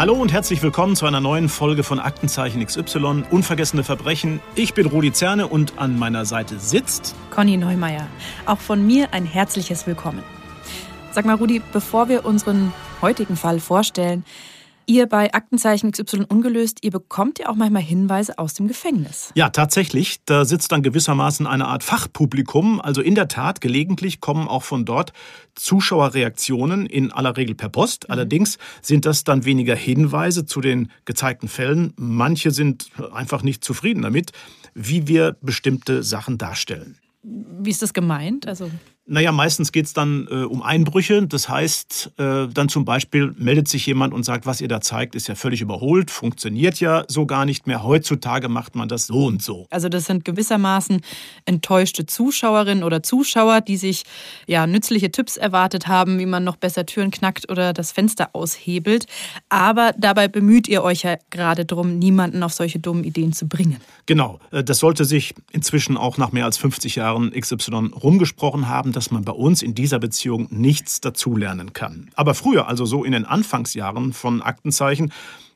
[0.00, 4.40] Hallo und herzlich willkommen zu einer neuen Folge von Aktenzeichen XY, Unvergessene Verbrechen.
[4.54, 8.06] Ich bin Rudi Zerne und an meiner Seite sitzt Conny Neumeier.
[8.46, 10.22] Auch von mir ein herzliches Willkommen.
[11.12, 12.72] Sag mal, Rudi, bevor wir unseren
[13.02, 14.24] heutigen Fall vorstellen,
[14.86, 19.30] Ihr bei Aktenzeichen XY ungelöst, ihr bekommt ja auch manchmal Hinweise aus dem Gefängnis.
[19.34, 20.24] Ja, tatsächlich.
[20.24, 22.80] Da sitzt dann gewissermaßen eine Art Fachpublikum.
[22.80, 25.12] Also in der Tat, gelegentlich kommen auch von dort
[25.54, 28.08] Zuschauerreaktionen, in aller Regel per Post.
[28.08, 28.12] Mhm.
[28.12, 31.92] Allerdings sind das dann weniger Hinweise zu den gezeigten Fällen.
[31.96, 34.32] Manche sind einfach nicht zufrieden damit,
[34.74, 36.96] wie wir bestimmte Sachen darstellen.
[37.22, 38.48] Wie ist das gemeint?
[38.48, 38.70] Also
[39.10, 41.26] naja, meistens geht es dann äh, um Einbrüche.
[41.26, 45.16] Das heißt, äh, dann zum Beispiel meldet sich jemand und sagt, was ihr da zeigt,
[45.16, 47.82] ist ja völlig überholt, funktioniert ja so gar nicht mehr.
[47.82, 49.66] Heutzutage macht man das so und so.
[49.70, 51.00] Also das sind gewissermaßen
[51.44, 54.04] enttäuschte Zuschauerinnen oder Zuschauer, die sich
[54.46, 59.06] ja nützliche Tipps erwartet haben, wie man noch besser Türen knackt oder das Fenster aushebelt.
[59.48, 63.78] Aber dabei bemüht ihr euch ja gerade darum, niemanden auf solche dummen Ideen zu bringen.
[64.06, 64.38] Genau.
[64.52, 69.10] Äh, das sollte sich inzwischen auch nach mehr als 50 Jahren XY rumgesprochen haben dass
[69.10, 72.10] man bei uns in dieser Beziehung nichts dazulernen kann.
[72.16, 75.10] Aber früher, also so in den Anfangsjahren von Aktenzeichen,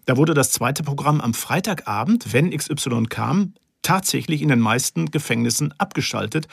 [0.06, 5.74] da wurde das zweite Programm am Freitagabend, wenn XY kam, tatsächlich in den meisten Gefängnissen
[5.76, 6.48] abgeschaltet.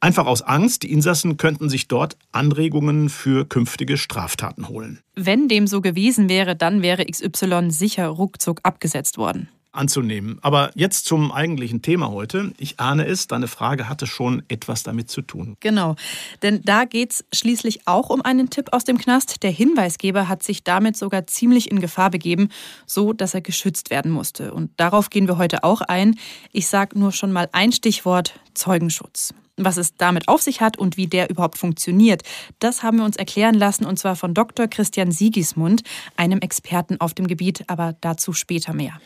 [0.00, 5.00] Einfach aus Angst, die Insassen könnten sich dort Anregungen für künftige Straftaten holen.
[5.14, 10.38] Wenn dem so gewesen wäre, dann wäre XY sicher ruckzuck abgesetzt worden anzunehmen.
[10.42, 12.52] Aber jetzt zum eigentlichen Thema heute.
[12.58, 15.56] Ich ahne es, deine Frage hatte schon etwas damit zu tun.
[15.60, 15.96] Genau,
[16.42, 19.42] denn da geht es schließlich auch um einen Tipp aus dem Knast.
[19.42, 22.48] Der Hinweisgeber hat sich damit sogar ziemlich in Gefahr begeben,
[22.86, 24.52] so dass er geschützt werden musste.
[24.52, 26.16] Und darauf gehen wir heute auch ein.
[26.52, 29.34] Ich sage nur schon mal ein Stichwort Zeugenschutz.
[29.58, 32.22] Was es damit auf sich hat und wie der überhaupt funktioniert,
[32.60, 34.68] das haben wir uns erklären lassen und zwar von Dr.
[34.68, 35.82] Christian Siegismund,
[36.16, 39.00] einem Experten auf dem Gebiet, aber dazu später mehr.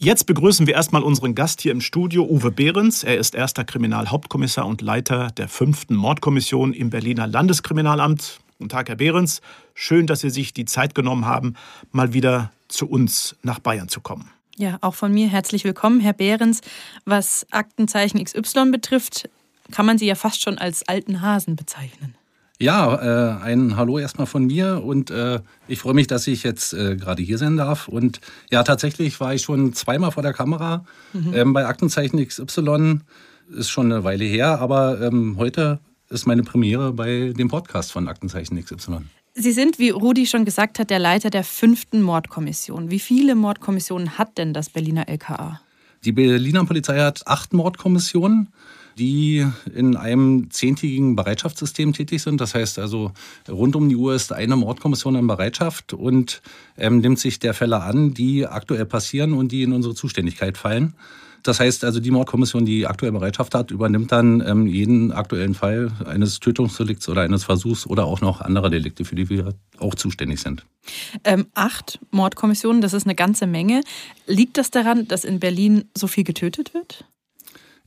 [0.00, 3.02] Jetzt begrüßen wir erstmal unseren Gast hier im Studio, Uwe Behrens.
[3.02, 8.38] Er ist erster Kriminalhauptkommissar und Leiter der fünften Mordkommission im Berliner Landeskriminalamt.
[8.58, 9.40] Guten Tag, Herr Behrens.
[9.74, 11.54] Schön, dass Sie sich die Zeit genommen haben,
[11.90, 14.30] mal wieder zu uns nach Bayern zu kommen.
[14.56, 16.60] Ja, auch von mir herzlich willkommen, Herr Behrens.
[17.04, 19.28] Was Aktenzeichen XY betrifft,
[19.72, 22.14] kann man Sie ja fast schon als alten Hasen bezeichnen.
[22.60, 25.38] Ja, äh, ein Hallo erstmal von mir und äh,
[25.68, 27.86] ich freue mich, dass ich jetzt äh, gerade hier sein darf.
[27.86, 28.20] Und
[28.50, 31.34] ja, tatsächlich war ich schon zweimal vor der Kamera mhm.
[31.34, 33.00] ähm, bei Aktenzeichen XY.
[33.50, 35.78] Ist schon eine Weile her, aber ähm, heute
[36.10, 39.02] ist meine Premiere bei dem Podcast von Aktenzeichen XY.
[39.34, 42.90] Sie sind, wie Rudi schon gesagt hat, der Leiter der fünften Mordkommission.
[42.90, 45.60] Wie viele Mordkommissionen hat denn das Berliner LKA?
[46.04, 48.48] Die Berliner Polizei hat acht Mordkommissionen
[48.98, 52.40] die in einem zehntägigen Bereitschaftssystem tätig sind.
[52.40, 53.12] Das heißt also,
[53.48, 56.42] rund um die Uhr ist eine Mordkommission in Bereitschaft und
[56.76, 60.94] ähm, nimmt sich der Fälle an, die aktuell passieren und die in unsere Zuständigkeit fallen.
[61.42, 65.92] Das heißt also, die Mordkommission, die aktuell Bereitschaft hat, übernimmt dann ähm, jeden aktuellen Fall
[66.04, 70.40] eines Tötungsdelikts oder eines Versuchs oder auch noch anderer Delikte, für die wir auch zuständig
[70.40, 70.64] sind.
[71.24, 73.82] Ähm, acht Mordkommissionen, das ist eine ganze Menge.
[74.26, 77.04] Liegt das daran, dass in Berlin so viel getötet wird?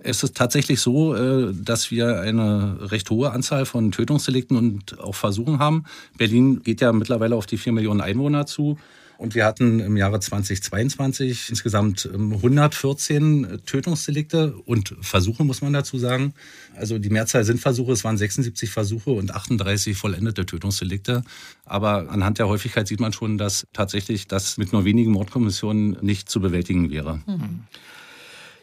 [0.03, 5.15] Es ist tatsächlich so, äh, dass wir eine recht hohe Anzahl von Tötungsdelikten und auch
[5.15, 5.85] Versuchen haben.
[6.17, 8.77] Berlin geht ja mittlerweile auf die vier Millionen Einwohner zu.
[9.21, 15.99] Und wir hatten im Jahre 2022 insgesamt 114 ähm, Tötungsdelikte und Versuche, muss man dazu
[15.99, 16.33] sagen.
[16.75, 21.23] Also die Mehrzahl sind Versuche, es waren 76 Versuche und 38 vollendete Tötungsdelikte.
[21.65, 26.27] Aber anhand der Häufigkeit sieht man schon, dass tatsächlich das mit nur wenigen Mordkommissionen nicht
[26.27, 27.21] zu bewältigen wäre.
[27.27, 27.67] Mhm.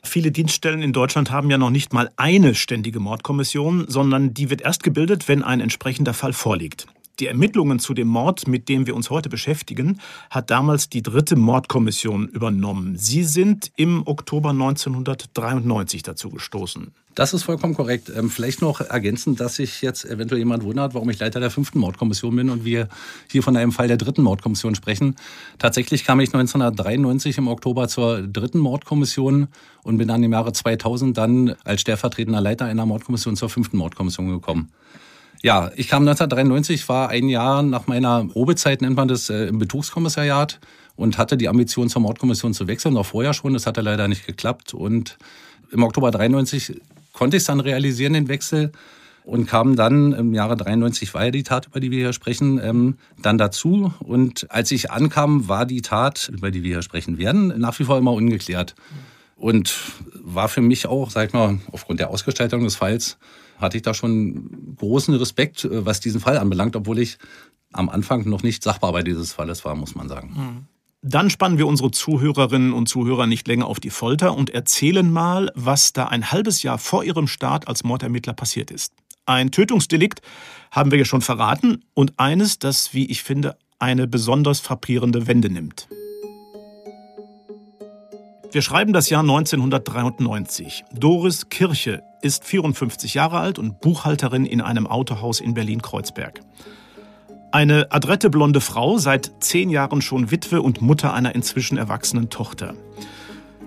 [0.02, 4.62] Viele Dienststellen in Deutschland haben ja noch nicht mal eine ständige Mordkommission, sondern die wird
[4.62, 6.86] erst gebildet, wenn ein entsprechender Fall vorliegt.
[7.20, 10.00] Die Ermittlungen zu dem Mord, mit dem wir uns heute beschäftigen,
[10.30, 12.96] hat damals die dritte Mordkommission übernommen.
[12.96, 16.92] Sie sind im Oktober 1993 dazu gestoßen.
[17.18, 18.12] Das ist vollkommen korrekt.
[18.16, 21.80] Ähm, vielleicht noch ergänzend, dass sich jetzt eventuell jemand wundert, warum ich Leiter der fünften
[21.80, 22.86] Mordkommission bin und wir
[23.28, 25.16] hier von einem Fall der dritten Mordkommission sprechen.
[25.58, 29.48] Tatsächlich kam ich 1993 im Oktober zur dritten Mordkommission
[29.82, 34.28] und bin dann im Jahre 2000 dann als stellvertretender Leiter einer Mordkommission zur fünften Mordkommission
[34.28, 34.70] gekommen.
[35.42, 39.58] Ja, ich kam 1993, war ein Jahr nach meiner Probezeit, nennt man das, äh, im
[39.58, 40.60] Betrugskommissariat
[40.94, 43.54] und hatte die Ambition, zur Mordkommission zu wechseln, noch vorher schon.
[43.54, 44.72] Das hatte leider nicht geklappt.
[44.72, 45.18] Und
[45.72, 46.80] im Oktober 93
[47.18, 48.70] konnte ich es dann realisieren, den Wechsel.
[49.24, 52.58] Und kam dann im Jahre 93 war ja die Tat, über die wir hier sprechen,
[52.62, 53.92] ähm, dann dazu.
[53.98, 57.84] Und als ich ankam, war die Tat, über die wir hier sprechen werden, nach wie
[57.84, 58.74] vor immer ungeklärt.
[59.36, 59.74] Und
[60.14, 63.18] war für mich auch, sag ich mal, aufgrund der Ausgestaltung des Falls
[63.58, 67.18] hatte ich da schon großen Respekt, äh, was diesen Fall anbelangt, obwohl ich
[67.72, 70.32] am Anfang noch nicht Sachbearbeiter dieses Falles war, muss man sagen.
[70.34, 70.77] Mhm.
[71.02, 75.52] Dann spannen wir unsere Zuhörerinnen und Zuhörer nicht länger auf die Folter und erzählen mal,
[75.54, 78.92] was da ein halbes Jahr vor ihrem Start als Mordermittler passiert ist.
[79.24, 80.22] Ein Tötungsdelikt
[80.72, 85.50] haben wir ja schon verraten und eines, das, wie ich finde, eine besonders frappierende Wende
[85.50, 85.88] nimmt.
[88.50, 90.82] Wir schreiben das Jahr 1993.
[90.92, 96.40] Doris Kirche ist 54 Jahre alt und Buchhalterin in einem Autohaus in Berlin-Kreuzberg.
[97.50, 102.74] Eine adrette blonde Frau, seit zehn Jahren schon Witwe und Mutter einer inzwischen erwachsenen Tochter.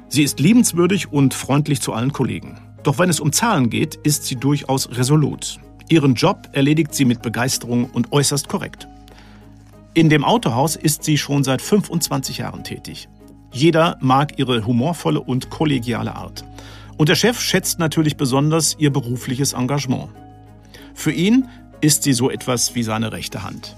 [0.07, 2.59] Sie ist liebenswürdig und freundlich zu allen Kollegen.
[2.83, 5.59] Doch wenn es um Zahlen geht, ist sie durchaus resolut.
[5.89, 8.87] Ihren Job erledigt sie mit Begeisterung und äußerst korrekt.
[9.95, 13.09] In dem Autohaus ist sie schon seit 25 Jahren tätig.
[13.51, 16.45] Jeder mag ihre humorvolle und kollegiale Art.
[16.97, 20.09] Und der Chef schätzt natürlich besonders ihr berufliches Engagement.
[20.93, 21.47] Für ihn
[21.81, 23.75] ist sie so etwas wie seine rechte Hand.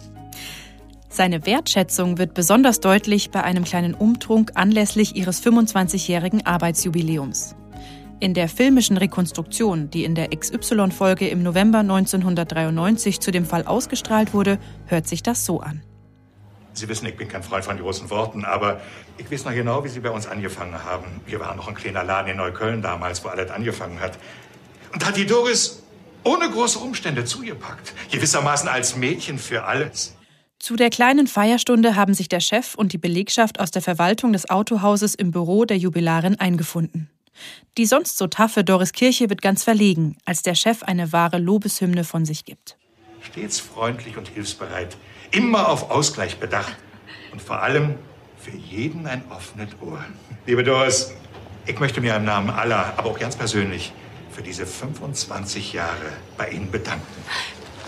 [1.10, 7.56] Seine Wertschätzung wird besonders deutlich bei einem kleinen Umtrunk anlässlich ihres 25-jährigen Arbeitsjubiläums.
[8.20, 14.34] In der filmischen Rekonstruktion, die in der XY-Folge im November 1993 zu dem Fall ausgestrahlt
[14.34, 14.58] wurde,
[14.88, 15.84] hört sich das so an.
[16.74, 18.82] Sie wissen, ich bin kein Freund von großen Worten, aber
[19.18, 21.22] ich weiß noch genau, wie Sie bei uns angefangen haben.
[21.28, 24.18] Wir waren noch ein kleiner Laden in Neukölln damals, wo alles angefangen hat.
[24.92, 25.83] Und hat die Doris
[26.24, 27.94] ohne große Umstände zugepackt.
[28.12, 30.16] Gewissermaßen als Mädchen für alles.
[30.60, 34.50] Zu der kleinen Feierstunde haben sich der Chef und die Belegschaft aus der Verwaltung des
[34.50, 37.10] Autohauses im Büro der Jubilarin eingefunden.
[37.78, 42.04] Die sonst so taffe Doris Kirche wird ganz verlegen, als der Chef eine wahre Lobeshymne
[42.04, 42.78] von sich gibt.
[43.22, 44.96] Stets freundlich und hilfsbereit,
[45.32, 46.76] immer auf Ausgleich bedacht
[47.32, 47.96] und vor allem
[48.38, 50.04] für jeden ein offenes Ohr.
[50.46, 51.12] Liebe Doris,
[51.66, 53.94] ich möchte mir im Namen aller, aber auch ganz persönlich,
[54.34, 57.06] für diese 25 Jahre bei Ihnen bedanken.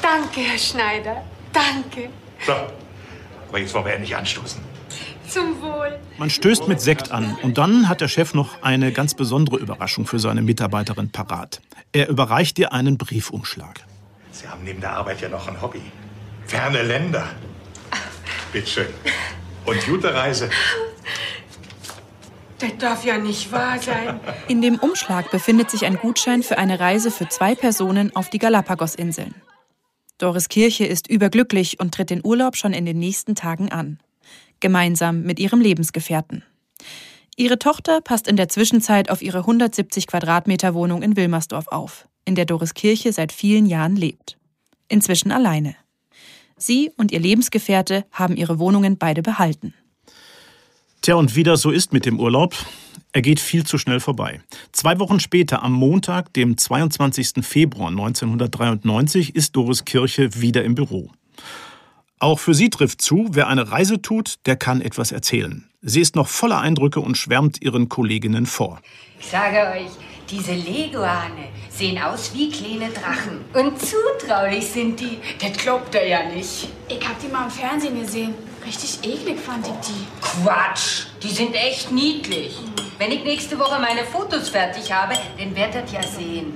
[0.01, 1.24] Danke, Herr Schneider.
[1.51, 2.09] Danke.
[2.45, 2.53] So,
[3.50, 4.62] aber jetzt wollen wir endlich anstoßen.
[5.27, 6.00] Zum Wohl.
[6.18, 10.06] Man stößt mit Sekt an und dann hat der Chef noch eine ganz besondere Überraschung
[10.06, 11.62] für seine Mitarbeiterin parat.
[11.92, 13.81] Er überreicht ihr einen Briefumschlag.
[14.31, 15.81] Sie haben neben der Arbeit ja noch ein Hobby.
[16.45, 17.27] Ferne Länder.
[18.51, 18.88] Bitte schön.
[19.65, 20.50] Und gute Reise.
[22.60, 24.19] Das darf ja nicht wahr sein.
[24.48, 28.40] In dem Umschlag befindet sich ein Gutschein für eine Reise für zwei Personen auf die
[28.40, 29.36] Galapagos-Inseln.
[30.18, 34.00] Doris Kirche ist überglücklich und tritt den Urlaub schon in den nächsten Tagen an.
[34.62, 36.44] Gemeinsam mit ihrem Lebensgefährten.
[37.36, 42.36] Ihre Tochter passt in der Zwischenzeit auf ihre 170 Quadratmeter Wohnung in Wilmersdorf auf, in
[42.36, 44.38] der Doris Kirche seit vielen Jahren lebt.
[44.88, 45.75] Inzwischen alleine.
[46.57, 49.74] Sie und ihr Lebensgefährte haben ihre Wohnungen beide behalten.
[51.06, 52.56] Tja, und wie das so ist mit dem Urlaub,
[53.12, 54.42] er geht viel zu schnell vorbei.
[54.72, 57.46] Zwei Wochen später, am Montag, dem 22.
[57.46, 61.12] Februar 1993, ist Doris Kirche wieder im Büro.
[62.18, 65.69] Auch für sie trifft zu, wer eine Reise tut, der kann etwas erzählen.
[65.84, 68.81] Sie ist noch voller Eindrücke und schwärmt ihren Kolleginnen vor.
[69.19, 69.92] Ich sage euch,
[70.31, 73.42] diese Leguane sehen aus wie kleine Drachen.
[73.54, 75.19] Und zutraulich sind die.
[75.40, 76.68] Das glaubt er ja nicht.
[76.90, 78.34] Ich hab die mal im Fernsehen gesehen.
[78.65, 80.06] Richtig eklig fand ich die.
[80.21, 82.57] Quatsch, die sind echt niedlich.
[82.97, 86.53] Wenn ich nächste Woche meine Fotos fertig habe, dann werdet ihr ja sehen.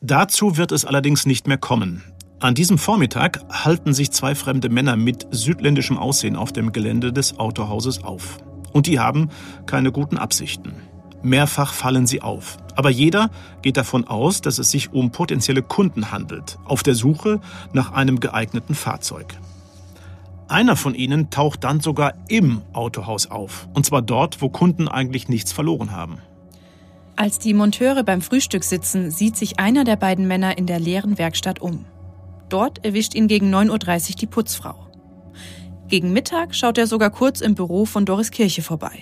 [0.00, 2.04] Dazu wird es allerdings nicht mehr kommen.
[2.38, 7.38] An diesem Vormittag halten sich zwei fremde Männer mit südländischem Aussehen auf dem Gelände des
[7.38, 8.38] Autohauses auf.
[8.72, 9.30] Und die haben
[9.66, 10.74] keine guten Absichten.
[11.22, 12.58] Mehrfach fallen sie auf.
[12.76, 13.30] Aber jeder
[13.62, 17.40] geht davon aus, dass es sich um potenzielle Kunden handelt, auf der Suche
[17.72, 19.34] nach einem geeigneten Fahrzeug.
[20.48, 23.68] Einer von ihnen taucht dann sogar im Autohaus auf.
[23.74, 26.18] Und zwar dort, wo Kunden eigentlich nichts verloren haben.
[27.16, 31.16] Als die Monteure beim Frühstück sitzen, sieht sich einer der beiden Männer in der leeren
[31.16, 31.86] Werkstatt um.
[32.48, 34.74] Dort erwischt ihn gegen 9.30 Uhr die Putzfrau.
[35.88, 38.98] Gegen Mittag schaut er sogar kurz im Büro von Doris Kirche vorbei.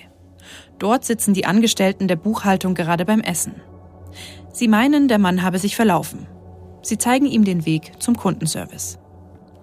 [0.78, 3.54] Dort sitzen die Angestellten der Buchhaltung gerade beim Essen.
[4.52, 6.26] Sie meinen, der Mann habe sich verlaufen.
[6.82, 8.98] Sie zeigen ihm den Weg zum Kundenservice.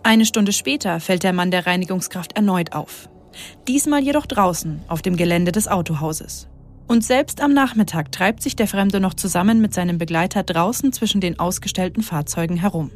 [0.04, 3.10] Eine Stunde später fällt der Mann der Reinigungskraft erneut auf.
[3.68, 6.48] Diesmal jedoch draußen, auf dem Gelände des Autohauses.
[6.88, 11.22] Und selbst am Nachmittag treibt sich der Fremde noch zusammen mit seinem Begleiter draußen zwischen
[11.22, 12.92] den ausgestellten Fahrzeugen herum.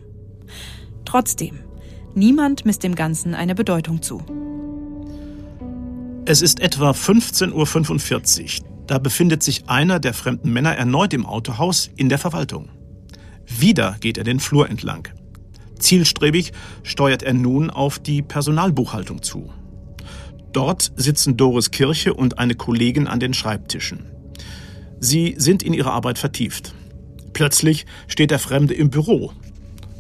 [1.06, 1.60] Trotzdem,
[2.16, 4.24] niemand misst dem Ganzen eine Bedeutung zu.
[6.26, 8.68] Es ist etwa 15.45 Uhr.
[8.88, 12.70] Da befindet sich einer der fremden Männer erneut im Autohaus in der Verwaltung.
[13.46, 15.10] Wieder geht er den Flur entlang.
[15.84, 19.52] Zielstrebig steuert er nun auf die Personalbuchhaltung zu.
[20.54, 24.06] Dort sitzen Doris Kirche und eine Kollegin an den Schreibtischen.
[25.00, 26.74] Sie sind in ihre Arbeit vertieft.
[27.34, 29.34] Plötzlich steht der Fremde im Büro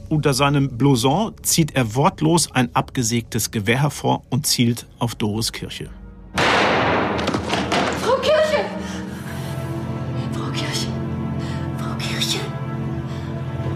[0.08, 5.90] Unter seinem Blouson zieht er wortlos ein abgesägtes Gewehr hervor und zielt auf Doris Kirche.
[6.36, 8.66] Frau Kirche!
[10.32, 10.88] Frau Kirche!
[11.78, 12.40] Frau Kirche!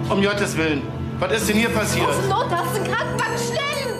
[0.10, 0.82] Um Gottes Willen,
[1.20, 2.08] was ist denn hier passiert?
[2.30, 3.94] Notarzt, ein Krankenwagen, schnell!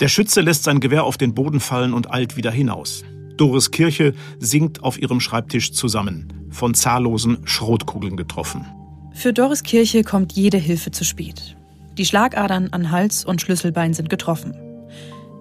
[0.00, 3.04] Der Schütze lässt sein Gewehr auf den Boden fallen und eilt wieder hinaus.
[3.36, 8.64] Doris Kirche sinkt auf ihrem Schreibtisch zusammen, von zahllosen Schrotkugeln getroffen.
[9.12, 11.56] Für Doris Kirche kommt jede Hilfe zu spät.
[11.98, 14.56] Die Schlagadern an Hals und Schlüsselbein sind getroffen.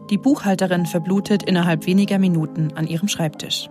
[0.10, 3.70] Die Buchhalterin verblutet innerhalb weniger Minuten an ihrem Schreibtisch.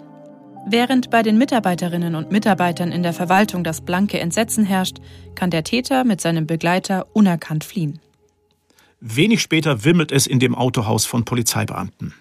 [0.65, 4.99] Während bei den Mitarbeiterinnen und Mitarbeitern in der Verwaltung das blanke Entsetzen herrscht,
[5.35, 8.01] kann der Täter mit seinem Begleiter unerkannt fliehen.
[9.01, 12.15] Wenig später wimmelt es in dem Autohaus von Polizeibeamten.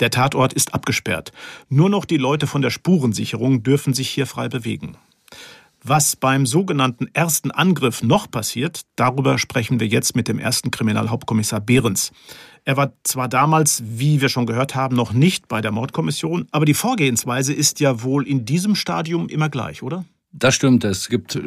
[0.00, 1.32] Der Tatort ist abgesperrt.
[1.68, 4.96] Nur noch die Leute von der Spurensicherung dürfen sich hier frei bewegen.
[5.84, 11.60] Was beim sogenannten ersten Angriff noch passiert, darüber sprechen wir jetzt mit dem ersten Kriminalhauptkommissar
[11.60, 12.12] Behrens.
[12.64, 16.64] Er war zwar damals, wie wir schon gehört haben, noch nicht bei der Mordkommission, aber
[16.64, 20.04] die Vorgehensweise ist ja wohl in diesem Stadium immer gleich, oder?
[20.32, 20.84] Das stimmt.
[20.84, 21.40] Es gibt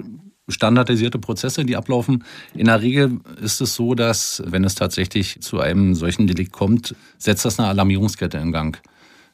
[0.47, 2.23] standardisierte Prozesse, die ablaufen.
[2.53, 6.95] In der Regel ist es so, dass, wenn es tatsächlich zu einem solchen Delikt kommt,
[7.17, 8.81] setzt das eine Alarmierungskette in Gang.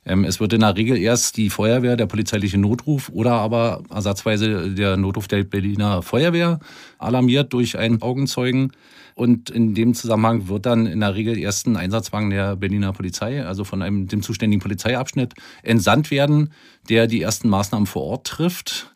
[0.06, 4.72] Ähm, es wird in der Regel erst die Feuerwehr, der polizeiliche Notruf oder aber ersatzweise
[4.72, 6.60] der Notruf der Berliner Feuerwehr
[6.98, 8.72] alarmiert durch einen Augenzeugen.
[9.14, 13.46] Und in dem Zusammenhang wird dann in der Regel erst ein Einsatzwagen der Berliner Polizei,
[13.46, 16.54] also von einem, dem zuständigen Polizeiabschnitt, entsandt werden,
[16.90, 18.92] der die ersten Maßnahmen vor Ort trifft.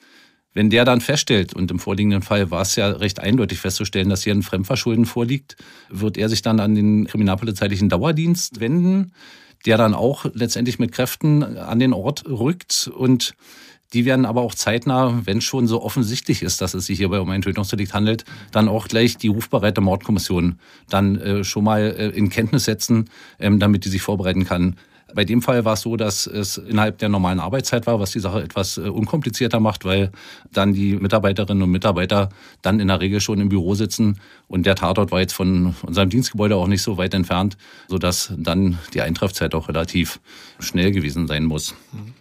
[0.53, 4.23] Wenn der dann feststellt, und im vorliegenden Fall war es ja recht eindeutig festzustellen, dass
[4.23, 5.57] hier ein Fremdverschulden vorliegt,
[5.89, 9.11] wird er sich dann an den kriminalpolizeilichen Dauerdienst wenden
[9.65, 13.35] der dann auch letztendlich mit Kräften an den Ort rückt und
[13.93, 17.29] die werden aber auch zeitnah, wenn schon so offensichtlich ist, dass es sich hierbei um
[17.29, 22.29] ein Tötungsdelikt handelt, dann auch gleich die rufbereite Mordkommission dann äh, schon mal äh, in
[22.29, 24.75] Kenntnis setzen, ähm, damit die sich vorbereiten kann.
[25.15, 28.19] Bei dem Fall war es so, dass es innerhalb der normalen Arbeitszeit war, was die
[28.19, 30.11] Sache etwas äh, unkomplizierter macht, weil
[30.51, 32.29] dann die Mitarbeiterinnen und Mitarbeiter
[32.61, 34.19] dann in der Regel schon im Büro sitzen
[34.49, 37.57] und der Tatort war jetzt von unserem Dienstgebäude auch nicht so weit entfernt,
[37.87, 40.19] sodass dann die Eintreffzeit auch relativ
[40.59, 41.73] schnell gewesen sein muss.
[41.93, 42.13] Mhm.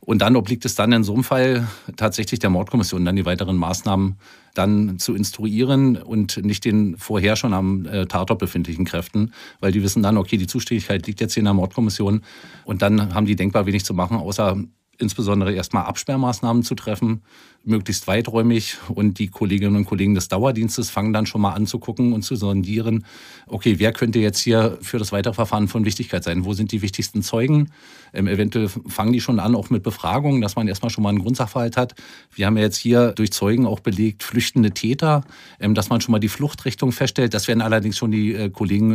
[0.00, 1.66] Und dann obliegt es dann in so einem Fall
[1.96, 4.16] tatsächlich der Mordkommission, dann die weiteren Maßnahmen
[4.58, 9.82] dann zu instruieren und nicht den vorher schon am äh, Tatort befindlichen Kräften, weil die
[9.82, 12.22] wissen dann, okay, die Zuständigkeit liegt jetzt hier in der Mordkommission
[12.64, 14.56] und dann haben die denkbar wenig zu machen, außer
[14.98, 17.22] insbesondere erstmal Absperrmaßnahmen zu treffen,
[17.66, 18.78] möglichst weiträumig.
[18.88, 22.22] Und die Kolleginnen und Kollegen des Dauerdienstes fangen dann schon mal an zu gucken und
[22.22, 23.04] zu sondieren,
[23.46, 26.44] okay, wer könnte jetzt hier für das weitere Verfahren von Wichtigkeit sein?
[26.44, 27.70] Wo sind die wichtigsten Zeugen?
[28.12, 31.18] Ähm, eventuell fangen die schon an, auch mit Befragungen, dass man erstmal schon mal einen
[31.18, 31.94] Grundsachverhalt hat.
[32.32, 35.24] Wir haben ja jetzt hier durch Zeugen auch belegt, flüchtende Täter,
[35.60, 37.34] ähm, dass man schon mal die Fluchtrichtung feststellt.
[37.34, 38.92] Das werden allerdings schon die äh, Kollegen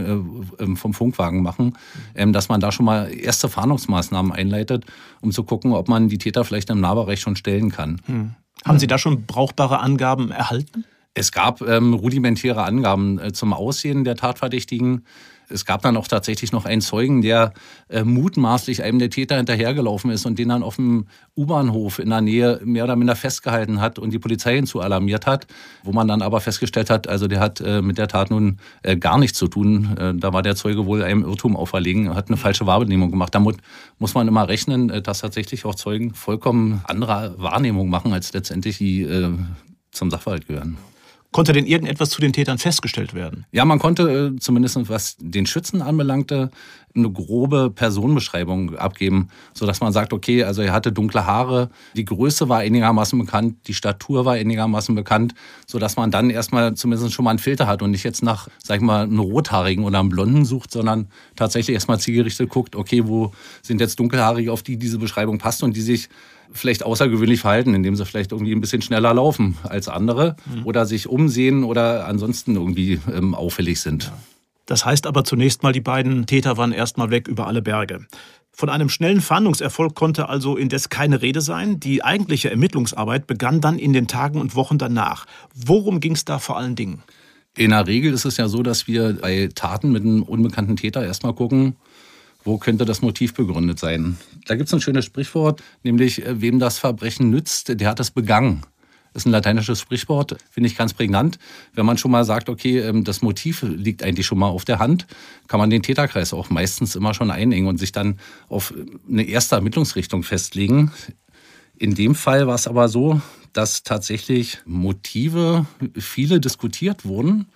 [0.60, 1.78] äh, ähm, vom Funkwagen machen,
[2.16, 4.86] ähm, dass man da schon mal erste Fahndungsmaßnahmen einleitet,
[5.20, 8.02] um zu gucken, ob man die Täter vielleicht im Nahbereich schon stellen kann.
[8.06, 8.36] Hm.
[8.66, 10.86] Haben Sie da schon brauchbare Angaben erhalten?
[11.14, 15.06] Es gab ähm, rudimentäre Angaben äh, zum Aussehen der Tatverdächtigen.
[15.52, 17.54] Es gab dann auch tatsächlich noch einen Zeugen, der
[17.90, 22.22] äh, mutmaßlich einem der Täter hinterhergelaufen ist und den dann auf dem U-Bahnhof in der
[22.22, 25.48] Nähe mehr oder minder festgehalten hat und die Polizei hinzu alarmiert hat,
[25.84, 28.98] wo man dann aber festgestellt hat, also der hat äh, mit der Tat nun äh,
[28.98, 29.98] gar nichts zu tun.
[29.98, 33.36] Äh, da war der Zeuge wohl einem Irrtum auferlegen, hat eine falsche Wahrnehmung gemacht.
[33.36, 33.58] Damit
[34.00, 38.78] muss man immer rechnen, äh, dass tatsächlich auch Zeugen vollkommen andere Wahrnehmung machen, als letztendlich
[38.78, 39.30] die äh,
[39.92, 40.78] zum Sachverhalt gehören.
[41.32, 43.46] Konnte denn irgendetwas zu den Tätern festgestellt werden?
[43.54, 46.52] Ja, man konnte äh, zumindest was den Schützen anbelangte,
[46.94, 52.04] eine grobe Personenbeschreibung abgeben, so dass man sagt, okay, also er hatte dunkle Haare, die
[52.04, 55.34] Größe war einigermaßen bekannt, die Statur war einigermaßen bekannt,
[55.66, 58.50] so dass man dann erstmal zumindest schon mal einen Filter hat und nicht jetzt nach,
[58.62, 61.08] sag ich mal, einem rothaarigen oder einem blonden sucht, sondern
[61.38, 65.76] tatsächlich erstmal zielgerichtet guckt, okay, wo sind jetzt dunkelhaarige, auf die diese Beschreibung passt und
[65.76, 66.10] die sich
[66.54, 70.66] vielleicht außergewöhnlich verhalten, indem sie vielleicht irgendwie ein bisschen schneller laufen als andere mhm.
[70.66, 74.12] oder sich umsehen oder ansonsten irgendwie ähm, auffällig sind.
[74.66, 78.06] Das heißt aber zunächst mal, die beiden Täter waren erstmal weg über alle Berge.
[78.54, 81.80] Von einem schnellen Fahndungserfolg konnte also indes keine Rede sein.
[81.80, 85.26] Die eigentliche Ermittlungsarbeit begann dann in den Tagen und Wochen danach.
[85.56, 87.02] Worum ging es da vor allen Dingen?
[87.58, 91.04] In der Regel ist es ja so, dass wir bei Taten mit einem unbekannten Täter
[91.04, 91.76] erstmal gucken,
[92.44, 94.18] wo könnte das Motiv begründet sein?
[94.46, 98.12] Da gibt es ein schönes Sprichwort, nämlich äh, wem das Verbrechen nützt, der hat es
[98.12, 98.64] begangen.
[99.14, 101.38] Das ist ein lateinisches Sprichwort, finde ich ganz prägnant.
[101.74, 104.80] Wenn man schon mal sagt, okay, ähm, das Motiv liegt eigentlich schon mal auf der
[104.80, 105.06] Hand,
[105.48, 108.74] kann man den Täterkreis auch meistens immer schon einengen und sich dann auf
[109.10, 110.92] eine erste Ermittlungsrichtung festlegen.
[111.78, 113.22] In dem Fall war es aber so,
[113.54, 115.66] dass tatsächlich Motive
[115.98, 117.48] viele diskutiert wurden,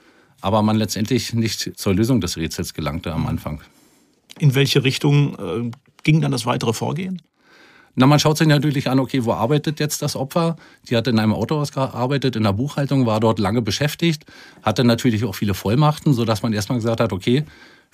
[0.41, 3.61] aber man letztendlich nicht zur Lösung des Rätsels gelangte am Anfang.
[4.39, 5.71] In welche Richtung äh,
[6.03, 7.21] ging dann das weitere Vorgehen?
[7.97, 10.57] Na, man schaut sich natürlich an, okay, wo arbeitet jetzt das Opfer?
[10.89, 14.25] Die hat in einem Autohaus gearbeitet, in der Buchhaltung, war dort lange beschäftigt,
[14.63, 17.45] hatte natürlich auch viele Vollmachten, sodass man erstmal gesagt hat, okay,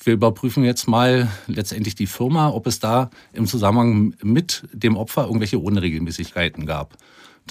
[0.04, 5.26] wir überprüfen jetzt mal letztendlich die Firma, ob es da im Zusammenhang mit dem Opfer
[5.26, 6.98] irgendwelche Unregelmäßigkeiten gab.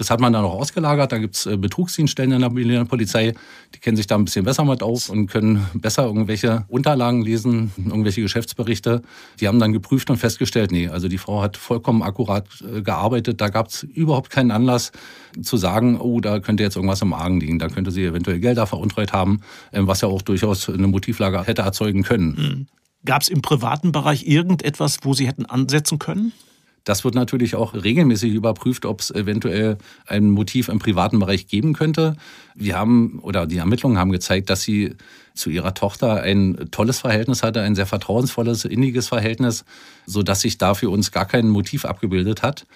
[0.01, 1.13] Das hat man dann auch ausgelagert.
[1.13, 3.35] Da gibt es äh, Betrugsdienststellen in der Berliner Polizei,
[3.75, 7.71] die kennen sich da ein bisschen besser mit aus und können besser irgendwelche Unterlagen lesen,
[7.77, 9.03] irgendwelche Geschäftsberichte.
[9.41, 13.43] Die haben dann geprüft und festgestellt, nee, also die Frau hat vollkommen akkurat äh, gearbeitet.
[13.43, 14.91] Da gab es überhaupt keinen Anlass
[15.43, 17.59] zu sagen, oh, da könnte jetzt irgendwas im Argen liegen.
[17.59, 19.43] Da könnte sie eventuell Gelder veruntreut haben,
[19.75, 22.37] ähm, was ja auch durchaus eine Motivlage hätte erzeugen können.
[22.39, 22.67] Hm.
[23.05, 26.33] Gab es im privaten Bereich irgendetwas, wo Sie hätten ansetzen können?
[26.85, 31.75] Das wird natürlich auch regelmäßig überprüft, ob es eventuell ein Motiv im privaten Bereich geben
[31.75, 32.17] könnte.
[32.55, 34.95] Wir haben oder die Ermittlungen haben gezeigt, dass sie
[35.35, 39.65] zu ihrer Tochter ein tolles Verhältnis hatte, ein sehr vertrauensvolles, inniges Verhältnis,
[40.07, 42.67] so dass sich da für uns gar kein Motiv abgebildet hat.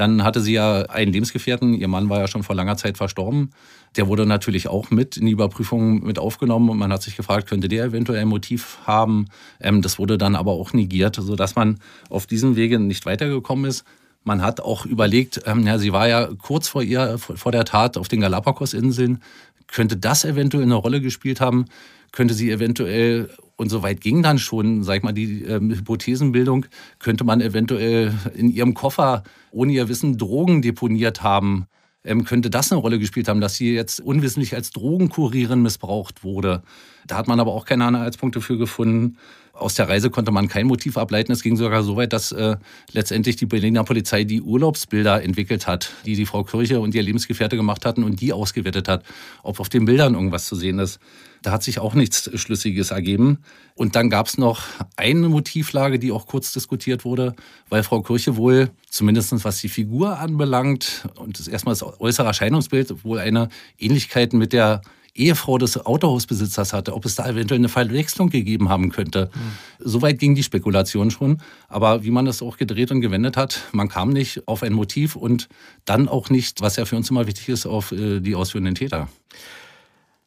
[0.00, 3.50] Dann hatte sie ja einen Lebensgefährten, ihr Mann war ja schon vor langer Zeit verstorben.
[3.96, 7.46] Der wurde natürlich auch mit in die Überprüfung mit aufgenommen und man hat sich gefragt,
[7.46, 9.26] könnte der eventuell ein Motiv haben?
[9.60, 13.84] Ähm, das wurde dann aber auch negiert, sodass man auf diesem Wege nicht weitergekommen ist.
[14.24, 17.98] Man hat auch überlegt, ähm, ja, sie war ja kurz vor ihr, vor der Tat
[17.98, 19.20] auf den Galapagos-Inseln.
[19.66, 21.66] Könnte das eventuell eine Rolle gespielt haben?
[22.10, 23.28] Könnte sie eventuell
[23.60, 26.64] und so weit ging dann schon, sag ich mal, die ähm, Hypothesenbildung,
[26.98, 31.66] könnte man eventuell in ihrem Koffer ohne ihr Wissen Drogen deponiert haben.
[32.02, 36.62] Ähm, könnte das eine Rolle gespielt haben, dass sie jetzt unwissentlich als Drogenkurierin missbraucht wurde.
[37.06, 39.18] Da hat man aber auch keine Anhaltspunkte für gefunden.
[39.52, 41.30] Aus der Reise konnte man kein Motiv ableiten.
[41.30, 42.56] Es ging sogar so weit, dass äh,
[42.92, 47.58] letztendlich die Berliner Polizei die Urlaubsbilder entwickelt hat, die die Frau Kirche und ihr Lebensgefährte
[47.58, 49.04] gemacht hatten und die ausgewertet hat,
[49.42, 50.98] ob auf den Bildern irgendwas zu sehen ist.
[51.42, 53.38] Da hat sich auch nichts Schlüssiges ergeben.
[53.74, 54.62] Und dann gab es noch
[54.96, 57.34] eine Motivlage, die auch kurz diskutiert wurde,
[57.68, 63.04] weil Frau Kirche wohl, zumindest was die Figur anbelangt und das erstmal das äußere Erscheinungsbild,
[63.04, 63.48] wohl eine
[63.78, 64.82] Ähnlichkeit mit der
[65.14, 69.30] Ehefrau des Autohausbesitzers hatte, ob es da eventuell eine Verwechslung gegeben haben könnte.
[69.34, 69.40] Mhm.
[69.78, 71.38] Soweit ging die Spekulation schon.
[71.68, 75.16] Aber wie man das auch gedreht und gewendet hat, man kam nicht auf ein Motiv
[75.16, 75.48] und
[75.84, 79.08] dann auch nicht, was ja für uns immer wichtig ist, auf äh, die ausführenden Täter.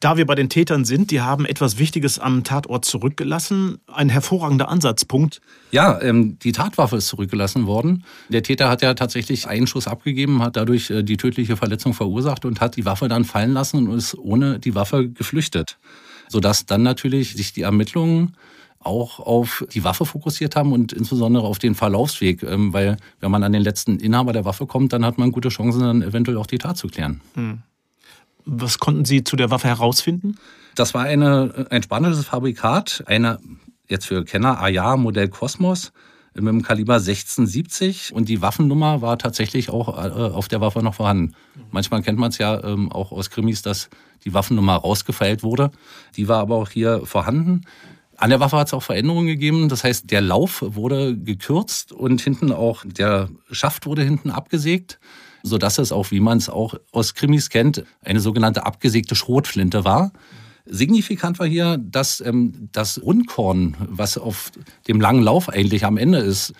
[0.00, 3.78] Da wir bei den Tätern sind, die haben etwas Wichtiges am Tatort zurückgelassen.
[3.86, 5.40] Ein hervorragender Ansatzpunkt.
[5.70, 8.04] Ja, ähm, die Tatwaffe ist zurückgelassen worden.
[8.28, 12.44] Der Täter hat ja tatsächlich einen Schuss abgegeben, hat dadurch äh, die tödliche Verletzung verursacht
[12.44, 15.78] und hat die Waffe dann fallen lassen und ist ohne die Waffe geflüchtet.
[16.28, 18.36] Sodass dann natürlich sich die Ermittlungen
[18.80, 23.42] auch auf die Waffe fokussiert haben und insbesondere auf den Verlaufsweg, ähm, weil wenn man
[23.42, 26.46] an den letzten Inhaber der Waffe kommt, dann hat man gute Chancen, dann eventuell auch
[26.46, 27.20] die Tat zu klären.
[27.34, 27.62] Hm.
[28.44, 30.38] Was konnten Sie zu der Waffe herausfinden?
[30.74, 33.38] Das war eine, ein spanisches Fabrikat, eine
[33.88, 35.92] jetzt für Kenner AJA Modell Cosmos
[36.34, 40.94] mit dem Kaliber 1670 und die Waffennummer war tatsächlich auch äh, auf der Waffe noch
[40.94, 41.34] vorhanden.
[41.70, 43.88] Manchmal kennt man es ja ähm, auch aus Krimis, dass
[44.24, 45.70] die Waffennummer rausgefeilt wurde.
[46.16, 47.62] Die war aber auch hier vorhanden.
[48.16, 49.68] An der Waffe hat es auch Veränderungen gegeben.
[49.68, 54.98] Das heißt, der Lauf wurde gekürzt und hinten auch der Schaft wurde hinten abgesägt
[55.44, 60.12] sodass es auch, wie man es auch aus Krimis kennt, eine sogenannte abgesägte Schrotflinte war.
[60.64, 64.50] Signifikant war hier, dass ähm, das Rundkorn, was auf
[64.88, 66.54] dem langen Lauf eigentlich am Ende ist,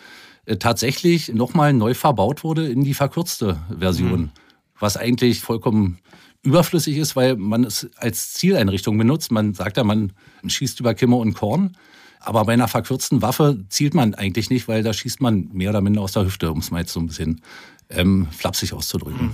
[0.44, 4.20] äh, tatsächlich nochmal neu verbaut wurde in die verkürzte Version.
[4.20, 4.31] Mhm.
[4.79, 5.99] Was eigentlich vollkommen
[6.42, 9.33] überflüssig ist, weil man es als Zieleinrichtung benutzt.
[9.33, 10.12] Man sagt ja, man
[10.47, 11.75] schießt über Kimmer und Korn.
[12.20, 15.83] Aber bei einer verkürzten Waffe zielt man eigentlich nicht, weil da schießt man mehr oder
[15.83, 17.42] minder aus der Hüfte, um es mal jetzt so ein bisschen
[17.97, 19.33] ähm, flapsig auszudrücken.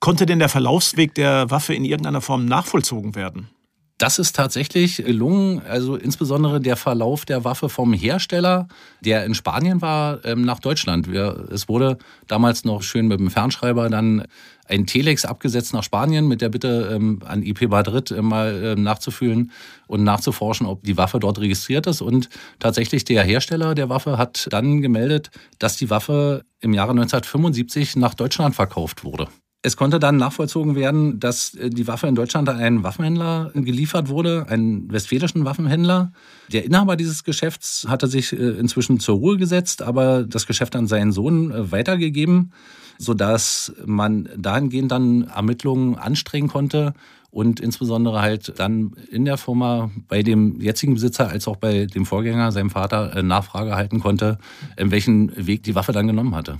[0.00, 3.50] Konnte denn der Verlaufsweg der Waffe in irgendeiner Form nachvollzogen werden?
[4.00, 8.66] Das ist tatsächlich gelungen, also insbesondere der Verlauf der Waffe vom Hersteller,
[9.02, 11.06] der in Spanien war, ähm, nach Deutschland.
[11.06, 14.24] es wurde damals noch schön mit dem Fernschreiber dann
[14.66, 18.84] ein Telex abgesetzt nach Spanien mit der Bitte ähm, an IP Madrid äh, mal ähm,
[18.84, 19.52] nachzufühlen
[19.86, 22.00] und nachzuforschen, ob die Waffe dort registriert ist.
[22.00, 27.96] Und tatsächlich der Hersteller der Waffe hat dann gemeldet, dass die Waffe im Jahre 1975
[27.96, 29.28] nach Deutschland verkauft wurde.
[29.62, 34.08] Es konnte dann nachvollzogen werden, dass äh, die Waffe in Deutschland an einen Waffenhändler geliefert
[34.08, 36.12] wurde, einen westfälischen Waffenhändler.
[36.50, 40.86] Der Inhaber dieses Geschäfts hatte sich äh, inzwischen zur Ruhe gesetzt, aber das Geschäft an
[40.86, 42.52] seinen Sohn äh, weitergegeben,
[42.98, 46.94] sodass man dahingehend dann Ermittlungen anstrengen konnte
[47.30, 52.06] und insbesondere halt dann in der Firma bei dem jetzigen Besitzer als auch bei dem
[52.06, 54.38] Vorgänger, seinem Vater, Nachfrage halten konnte,
[54.76, 56.56] in welchen Weg die Waffe dann genommen hatte.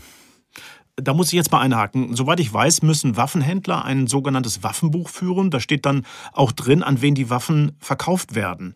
[1.03, 2.17] Da muss ich jetzt mal einhaken.
[2.17, 5.51] Soweit ich weiß, müssen Waffenhändler ein sogenanntes Waffenbuch führen.
[5.51, 8.75] Da steht dann auch drin, an wen die Waffen verkauft werden.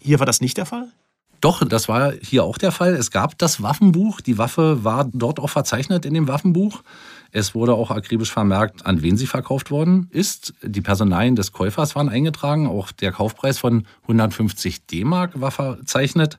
[0.00, 0.88] Hier war das nicht der Fall?
[1.40, 2.94] Doch, das war hier auch der Fall.
[2.94, 4.20] Es gab das Waffenbuch.
[4.20, 6.82] Die Waffe war dort auch verzeichnet in dem Waffenbuch.
[7.30, 10.54] Es wurde auch akribisch vermerkt, an wen sie verkauft worden ist.
[10.62, 12.66] Die Personalien des Käufers waren eingetragen.
[12.66, 16.38] Auch der Kaufpreis von 150 D-Mark war verzeichnet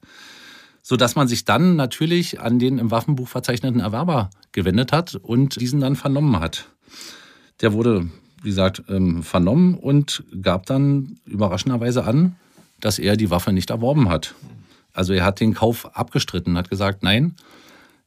[0.88, 5.82] sodass man sich dann natürlich an den im Waffenbuch verzeichneten Erwerber gewendet hat und diesen
[5.82, 6.69] dann vernommen hat.
[7.60, 8.10] Der wurde,
[8.41, 12.38] wie gesagt, ähm, vernommen und gab dann überraschenderweise an,
[12.80, 14.34] dass er die Waffe nicht erworben hat.
[14.93, 17.36] Also er hat den Kauf abgestritten, hat gesagt, nein,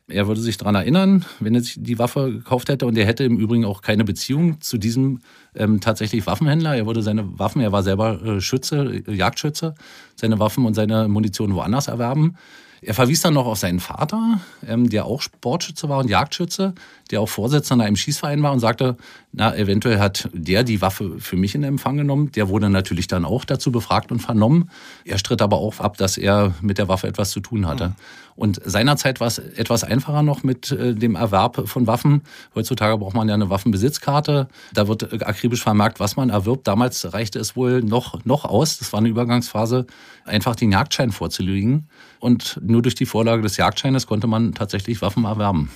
[0.09, 3.25] er würde sich daran erinnern, wenn er sich die Waffe gekauft hätte und er hätte
[3.25, 5.21] im Übrigen auch keine Beziehung zu diesem
[5.55, 6.77] ähm, tatsächlich Waffenhändler.
[6.77, 9.75] Er würde seine Waffen, er war selber äh, Schütze, Jagdschütze,
[10.17, 12.37] seine Waffen und seine Munition woanders erwerben.
[12.83, 16.75] Er verwies dann noch auf seinen Vater, ähm, der auch Sportschütze war und Jagdschütze,
[17.11, 18.97] der auch Vorsitzender im Schießverein war und sagte,
[19.33, 22.33] na, eventuell hat der die Waffe für mich in Empfang genommen.
[22.33, 24.71] Der wurde natürlich dann auch dazu befragt und vernommen.
[25.05, 27.89] Er stritt aber auch ab, dass er mit der Waffe etwas zu tun hatte.
[27.89, 27.95] Mhm.
[28.41, 32.23] Und seinerzeit war es etwas einfacher noch mit äh, dem Erwerb von Waffen.
[32.55, 34.49] Heutzutage braucht man ja eine Waffenbesitzkarte.
[34.73, 36.67] Da wird äh, akribisch vermerkt, was man erwirbt.
[36.67, 39.87] Damals reichte es wohl noch, noch aus, das war eine Übergangsphase,
[40.25, 41.89] einfach den Jagdschein vorzulegen.
[42.19, 45.71] Und nur durch die Vorlage des Jagdscheines konnte man tatsächlich Waffen erwerben.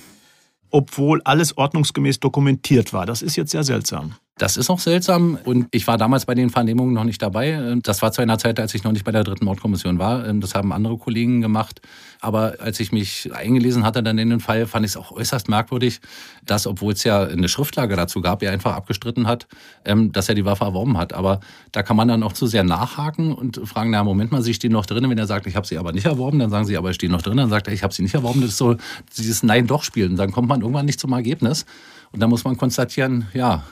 [0.71, 3.05] Obwohl alles ordnungsgemäß dokumentiert war.
[3.05, 4.15] Das ist jetzt sehr seltsam.
[4.37, 7.77] Das ist auch seltsam und ich war damals bei den Vernehmungen noch nicht dabei.
[7.81, 10.23] Das war zu einer Zeit, als ich noch nicht bei der dritten Mordkommission war.
[10.33, 11.79] Das haben andere Kollegen gemacht.
[12.19, 15.47] Aber als ich mich eingelesen hatte dann in den Fall, fand ich es auch äußerst
[15.47, 16.01] merkwürdig,
[16.43, 19.47] dass, obwohl es ja eine Schriftlage dazu gab, er einfach abgestritten hat,
[19.85, 21.13] ähm, dass er die Waffe erworben hat.
[21.13, 21.39] Aber
[21.71, 24.73] da kann man dann auch zu sehr nachhaken und fragen, na Moment mal, Sie stehen
[24.73, 25.09] noch drin.
[25.09, 27.09] Wenn er sagt, ich habe sie aber nicht erworben, dann sagen Sie, aber ich stehe
[27.09, 27.37] noch drin.
[27.37, 28.41] Dann sagt er, ich habe sie nicht erworben.
[28.41, 28.75] Das ist so
[29.17, 30.09] dieses Nein-Doch-Spiel.
[30.09, 31.65] Und dann kommt man irgendwann nicht zum Ergebnis.
[32.11, 33.63] Und dann muss man konstatieren, ja,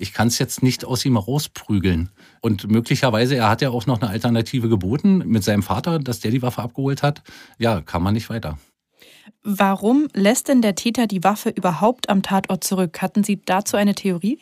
[0.00, 2.10] ich kann es jetzt nicht aus ihm rausprügeln.
[2.40, 6.30] Und möglicherweise, er hat ja auch noch eine Alternative geboten mit seinem Vater, dass der
[6.30, 7.22] die Waffe abgeholt hat.
[7.58, 8.58] Ja, kann man nicht weiter.
[9.42, 13.00] Warum lässt denn der Täter die Waffe überhaupt am Tatort zurück?
[13.00, 14.38] Hatten Sie dazu eine Theorie?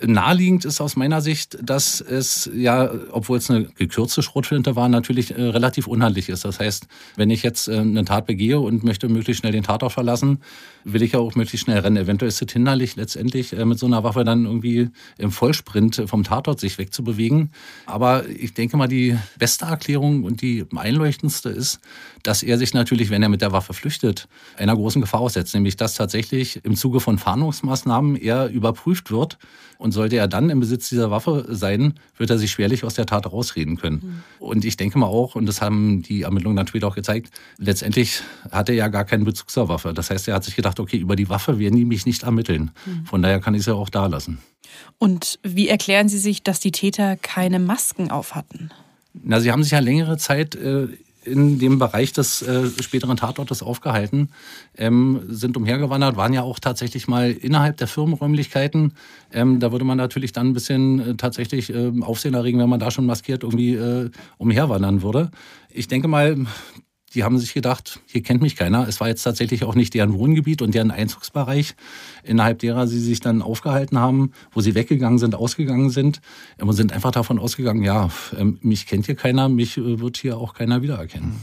[0.00, 5.36] Naheliegend ist aus meiner Sicht, dass es ja, obwohl es eine gekürzte Schrotflinte war, natürlich
[5.36, 6.46] äh, relativ unhandlich ist.
[6.46, 9.92] Das heißt, wenn ich jetzt äh, eine Tat begehe und möchte möglichst schnell den Tatort
[9.92, 10.38] verlassen,
[10.84, 11.98] will ich ja auch möglichst schnell rennen.
[11.98, 16.24] Eventuell ist es hinderlich, letztendlich äh, mit so einer Waffe dann irgendwie im Vollsprint vom
[16.24, 17.50] Tatort sich wegzubewegen.
[17.84, 21.80] Aber ich denke mal, die beste Erklärung und die einleuchtendste ist,
[22.22, 24.26] dass er sich natürlich, wenn er mit der Waffe flüchtet,
[24.56, 25.52] einer großen Gefahr aussetzt.
[25.52, 29.36] Nämlich, dass tatsächlich im Zuge von Fahndungsmaßnahmen er überprüft wird
[29.82, 33.04] und sollte er dann im Besitz dieser Waffe sein, wird er sich schwerlich aus der
[33.04, 34.22] Tat rausreden können.
[34.38, 34.46] Mhm.
[34.46, 38.68] Und ich denke mal auch, und das haben die Ermittlungen natürlich auch gezeigt, letztendlich hat
[38.68, 39.92] er ja gar keinen Bezug zur Waffe.
[39.92, 42.70] Das heißt, er hat sich gedacht, okay, über die Waffe werden die mich nicht ermitteln.
[42.86, 43.06] Mhm.
[43.06, 44.38] Von daher kann ich es ja auch da lassen.
[44.98, 48.70] Und wie erklären Sie sich, dass die Täter keine Masken auf hatten?
[49.14, 50.88] Na, sie haben sich ja längere Zeit äh,
[51.24, 54.30] in dem Bereich des äh, späteren Tatortes aufgehalten,
[54.76, 58.94] ähm, sind umhergewandert, waren ja auch tatsächlich mal innerhalb der Firmenräumlichkeiten.
[59.32, 62.80] Ähm, da würde man natürlich dann ein bisschen äh, tatsächlich äh, Aufsehen erregen, wenn man
[62.80, 65.30] da schon maskiert irgendwie äh, umherwandern würde.
[65.70, 66.46] Ich denke mal,
[67.14, 68.86] die haben sich gedacht, hier kennt mich keiner.
[68.88, 71.74] Es war jetzt tatsächlich auch nicht deren Wohngebiet und deren Einzugsbereich,
[72.22, 76.20] innerhalb derer sie sich dann aufgehalten haben, wo sie weggegangen sind, ausgegangen sind.
[76.58, 80.38] Und sind einfach davon ausgegangen, ja, ähm, mich kennt hier keiner, mich äh, wird hier
[80.38, 81.34] auch keiner wiedererkennen.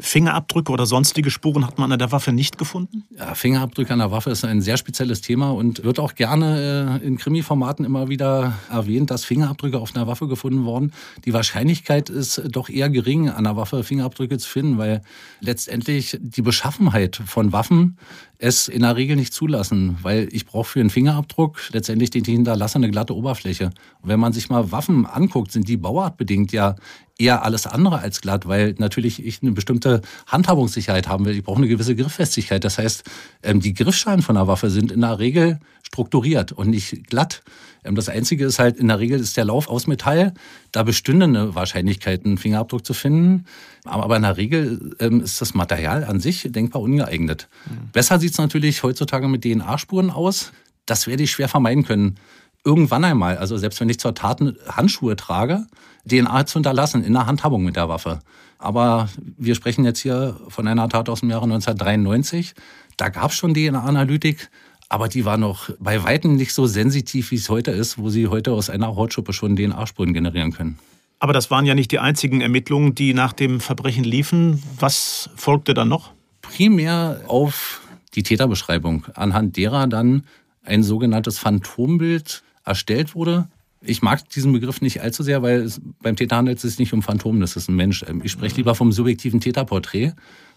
[0.00, 3.04] Fingerabdrücke oder sonstige Spuren hat man an der Waffe nicht gefunden?
[3.16, 7.06] Ja, Fingerabdrücke an der Waffe ist ein sehr spezielles Thema und wird auch gerne äh,
[7.06, 10.92] in Krimi-Formaten immer wieder erwähnt, dass Fingerabdrücke auf einer Waffe gefunden wurden.
[11.24, 15.02] Die Wahrscheinlichkeit ist doch eher gering, an der Waffe Fingerabdrücke zu finden, weil
[15.40, 17.96] letztendlich die Beschaffenheit von Waffen
[18.42, 22.28] es in der Regel nicht zulassen, weil ich brauche für einen Fingerabdruck letztendlich den ich
[22.28, 23.66] hinterlasse eine glatte Oberfläche.
[24.00, 26.74] Und wenn man sich mal Waffen anguckt, sind die bauartbedingt ja
[27.18, 31.36] eher alles andere als glatt, weil natürlich ich eine bestimmte Handhabungssicherheit haben will.
[31.36, 32.64] Ich brauche eine gewisse Grifffestigkeit.
[32.64, 33.04] Das heißt,
[33.44, 37.42] ähm, die Griffschalen von der Waffe sind in der Regel strukturiert und nicht glatt.
[37.84, 40.34] Ähm, das Einzige ist halt, in der Regel ist der Lauf aus Metall.
[40.70, 43.46] Da bestünde eine Wahrscheinlichkeit, einen Fingerabdruck zu finden.
[43.84, 47.48] Aber in der Regel ähm, ist das Material an sich denkbar ungeeignet.
[47.66, 47.90] Mhm.
[47.92, 50.52] Besser sieht es natürlich heutzutage mit DNA-Spuren aus.
[50.86, 52.16] Das werde ich schwer vermeiden können.
[52.64, 55.66] Irgendwann einmal, also selbst wenn ich zur Tat Handschuhe trage,
[56.08, 58.20] DNA zu hinterlassen in der Handhabung mit der Waffe.
[58.58, 62.54] Aber wir sprechen jetzt hier von einer Tat aus dem Jahre 1993.
[62.96, 64.50] Da gab es schon DNA-Analytik,
[64.92, 68.28] aber die war noch bei weitem nicht so sensitiv, wie es heute ist, wo sie
[68.28, 70.78] heute aus einer Hautschuppe schon DNA-Spuren generieren können.
[71.18, 74.62] Aber das waren ja nicht die einzigen Ermittlungen, die nach dem Verbrechen liefen.
[74.78, 76.12] Was folgte dann noch?
[76.42, 77.80] Primär auf
[78.14, 80.24] die Täterbeschreibung, anhand derer dann
[80.62, 83.48] ein sogenanntes Phantombild erstellt wurde.
[83.80, 86.92] Ich mag diesen Begriff nicht allzu sehr, weil es, beim Täter handelt es sich nicht
[86.92, 88.04] um Phantom, das ist ein Mensch.
[88.22, 90.12] Ich spreche lieber vom subjektiven Täterporträt,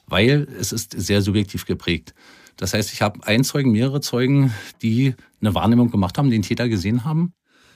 [0.07, 2.13] weil es ist sehr subjektiv geprägt.
[2.57, 6.69] Das heißt, ich habe einen Zeugen, mehrere Zeugen, die eine Wahrnehmung gemacht haben, den Täter
[6.69, 7.33] gesehen haben.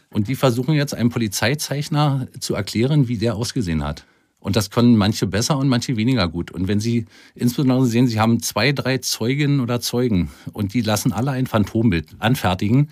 [0.09, 4.05] Und die versuchen jetzt einem Polizeizeichner zu erklären, wie der ausgesehen hat.
[4.39, 6.49] Und das können manche besser und manche weniger gut.
[6.49, 11.11] Und wenn Sie insbesondere sehen, Sie haben zwei, drei Zeuginnen oder Zeugen und die lassen
[11.11, 12.89] alle ein Phantombild anfertigen,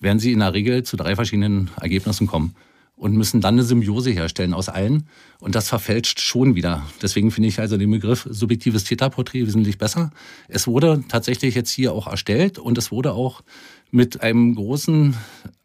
[0.00, 2.56] werden Sie in der Regel zu drei verschiedenen Ergebnissen kommen
[3.00, 5.08] und müssen dann eine Symbiose herstellen aus allen.
[5.40, 6.86] Und das verfälscht schon wieder.
[7.00, 10.10] Deswegen finde ich also den Begriff subjektives Täterporträt wesentlich besser.
[10.48, 13.40] Es wurde tatsächlich jetzt hier auch erstellt und es wurde auch
[13.90, 15.16] mit einem großen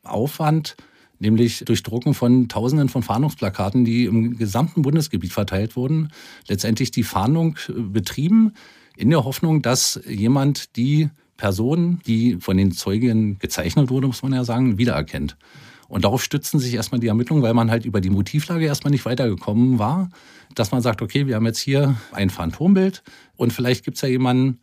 [0.04, 0.78] Aufwand
[1.20, 6.12] nämlich durch Drucken von Tausenden von Fahndungsplakaten, die im gesamten Bundesgebiet verteilt wurden,
[6.48, 8.54] letztendlich die Fahndung äh, betrieben,
[8.98, 14.32] in der Hoffnung, dass jemand die Person, die von den Zeugen gezeichnet wurde, muss man
[14.32, 15.36] ja sagen, wiedererkennt.
[15.88, 19.06] Und darauf stützen sich erstmal die Ermittlungen, weil man halt über die Motivlage erstmal nicht
[19.06, 20.10] weitergekommen war,
[20.56, 23.04] dass man sagt, okay, wir haben jetzt hier ein Phantombild
[23.36, 24.60] und vielleicht gibt es ja jemanden,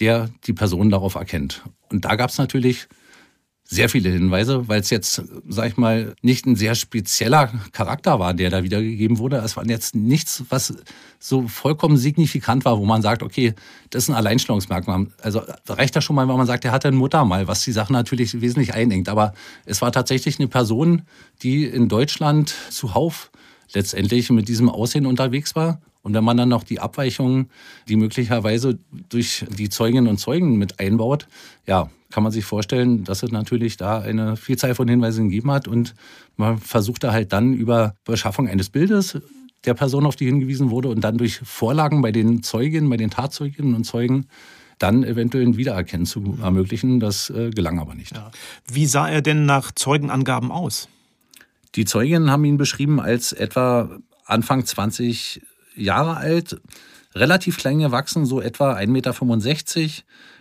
[0.00, 1.62] der die Person darauf erkennt.
[1.90, 2.88] Und da gab es natürlich
[3.70, 8.32] sehr viele Hinweise, weil es jetzt, sag ich mal, nicht ein sehr spezieller Charakter war,
[8.32, 9.36] der da wiedergegeben wurde.
[9.36, 10.74] Es war jetzt nichts, was
[11.18, 13.52] so vollkommen signifikant war, wo man sagt, okay,
[13.90, 15.08] das ist ein Alleinstellungsmerkmal.
[15.20, 17.72] Also reicht das schon mal, wenn man sagt, er hatte eine Mutter mal, was die
[17.72, 19.10] Sache natürlich wesentlich einengt.
[19.10, 19.34] Aber
[19.66, 21.02] es war tatsächlich eine Person,
[21.42, 23.30] die in Deutschland zuhauf
[23.74, 25.82] letztendlich mit diesem Aussehen unterwegs war.
[26.08, 27.50] Und wenn man dann noch die Abweichungen,
[27.86, 28.78] die möglicherweise
[29.10, 31.28] durch die Zeuginnen und Zeugen mit einbaut,
[31.66, 35.68] ja, kann man sich vorstellen, dass es natürlich da eine Vielzahl von Hinweisen gegeben hat
[35.68, 35.94] und
[36.38, 39.20] man versuchte halt dann über Beschaffung eines Bildes
[39.66, 43.10] der Person, auf die hingewiesen wurde und dann durch Vorlagen bei den Zeuginnen, bei den
[43.10, 44.28] Tatzeuginnen und Zeugen
[44.78, 47.00] dann eventuell ein Wiedererkennen zu ermöglichen.
[47.00, 48.16] Das äh, gelang aber nicht.
[48.16, 48.30] Ja.
[48.66, 50.88] Wie sah er denn nach Zeugenangaben aus?
[51.74, 53.90] Die Zeuginnen haben ihn beschrieben als etwa
[54.24, 55.42] Anfang 20
[55.78, 56.60] Jahre alt,
[57.14, 59.92] relativ klein gewachsen, so etwa 1,65 Meter,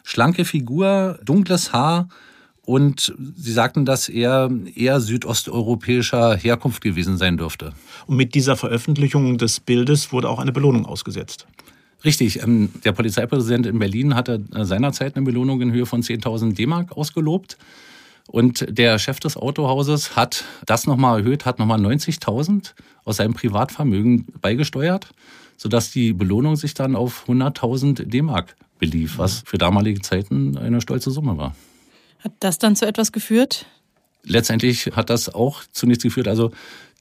[0.03, 2.09] schlanke Figur, dunkles Haar
[2.67, 7.73] und sie sagten, dass er eher südosteuropäischer Herkunft gewesen sein dürfte.
[8.07, 11.47] Und mit dieser Veröffentlichung des Bildes wurde auch eine Belohnung ausgesetzt.
[12.03, 16.55] Richtig, ähm, der Polizeipräsident in Berlin hatte äh, seinerzeit eine Belohnung in Höhe von 10.000
[16.55, 17.57] D-Mark ausgelobt.
[18.27, 22.73] Und der Chef des Autohauses hat das nochmal erhöht, hat nochmal 90.000
[23.05, 25.09] aus seinem Privatvermögen beigesteuert,
[25.55, 31.09] sodass die Belohnung sich dann auf 100.000 D-Mark belief, was für damalige Zeiten eine stolze
[31.09, 31.55] Summe war.
[32.19, 33.65] Hat das dann zu etwas geführt?
[34.23, 36.51] Letztendlich hat das auch zunächst geführt, also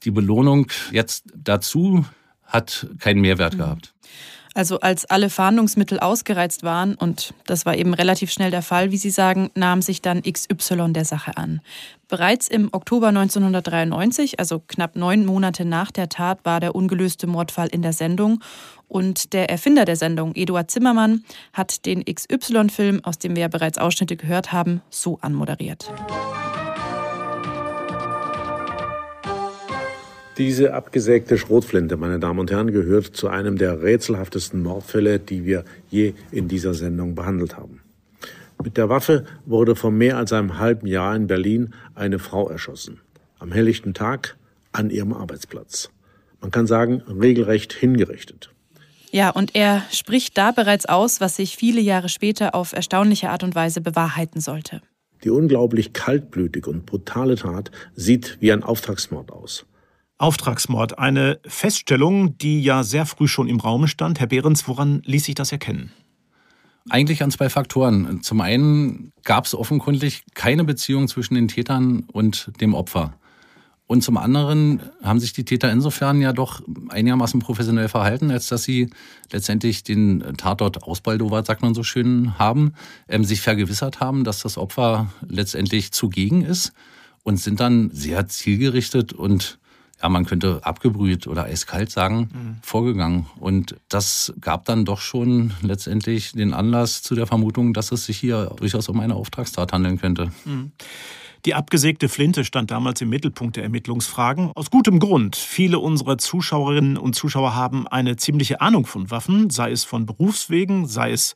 [0.03, 2.05] die Belohnung jetzt dazu
[2.43, 3.57] hat keinen Mehrwert mhm.
[3.57, 3.93] gehabt.
[4.57, 8.97] Also als alle Fahndungsmittel ausgereizt waren, und das war eben relativ schnell der Fall, wie
[8.97, 11.61] Sie sagen, nahm sich dann XY der Sache an.
[12.07, 17.67] Bereits im Oktober 1993, also knapp neun Monate nach der Tat, war der ungelöste Mordfall
[17.67, 18.43] in der Sendung.
[18.87, 23.77] Und der Erfinder der Sendung, Eduard Zimmermann, hat den XY-Film, aus dem wir ja bereits
[23.77, 25.93] Ausschnitte gehört haben, so anmoderiert.
[30.37, 35.65] Diese abgesägte Schrotflinte, meine Damen und Herren, gehört zu einem der rätselhaftesten Mordfälle, die wir
[35.89, 37.81] je in dieser Sendung behandelt haben.
[38.63, 43.01] Mit der Waffe wurde vor mehr als einem halben Jahr in Berlin eine Frau erschossen.
[43.39, 44.37] Am helllichten Tag
[44.71, 45.89] an ihrem Arbeitsplatz.
[46.39, 48.51] Man kann sagen, regelrecht hingerichtet.
[49.09, 53.43] Ja, und er spricht da bereits aus, was sich viele Jahre später auf erstaunliche Art
[53.43, 54.81] und Weise bewahrheiten sollte.
[55.23, 59.65] Die unglaublich kaltblütige und brutale Tat sieht wie ein Auftragsmord aus.
[60.17, 64.19] Auftragsmord, eine Feststellung, die ja sehr früh schon im Raum stand.
[64.19, 65.91] Herr Behrens, woran ließ sich das erkennen?
[66.89, 68.23] Eigentlich an zwei Faktoren.
[68.23, 73.13] Zum einen gab es offenkundig keine Beziehung zwischen den Tätern und dem Opfer.
[73.87, 78.63] Und zum anderen haben sich die Täter insofern ja doch einigermaßen professionell verhalten, als dass
[78.63, 78.89] sie
[79.31, 82.73] letztendlich den Tatort ausbaldowert, sagt man so schön, haben,
[83.07, 86.73] ähm, sich vergewissert haben, dass das Opfer letztendlich zugegen ist
[87.23, 89.57] und sind dann sehr zielgerichtet und
[90.01, 92.55] ja, man könnte abgebrüht oder eiskalt sagen, mhm.
[92.61, 93.25] vorgegangen.
[93.39, 98.17] Und das gab dann doch schon letztendlich den Anlass zu der Vermutung, dass es sich
[98.17, 100.31] hier durchaus um eine Auftragstat handeln könnte.
[100.45, 100.71] Mhm.
[101.45, 104.51] Die abgesägte Flinte stand damals im Mittelpunkt der Ermittlungsfragen.
[104.55, 105.35] Aus gutem Grund.
[105.35, 110.87] Viele unserer Zuschauerinnen und Zuschauer haben eine ziemliche Ahnung von Waffen, sei es von Berufswegen,
[110.87, 111.35] sei es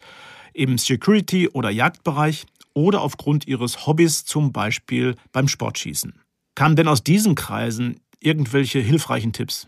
[0.54, 6.14] im Security- oder Jagdbereich oder aufgrund ihres Hobbys, zum Beispiel beim Sportschießen.
[6.56, 9.68] Kamen denn aus diesen Kreisen irgendwelche hilfreichen Tipps?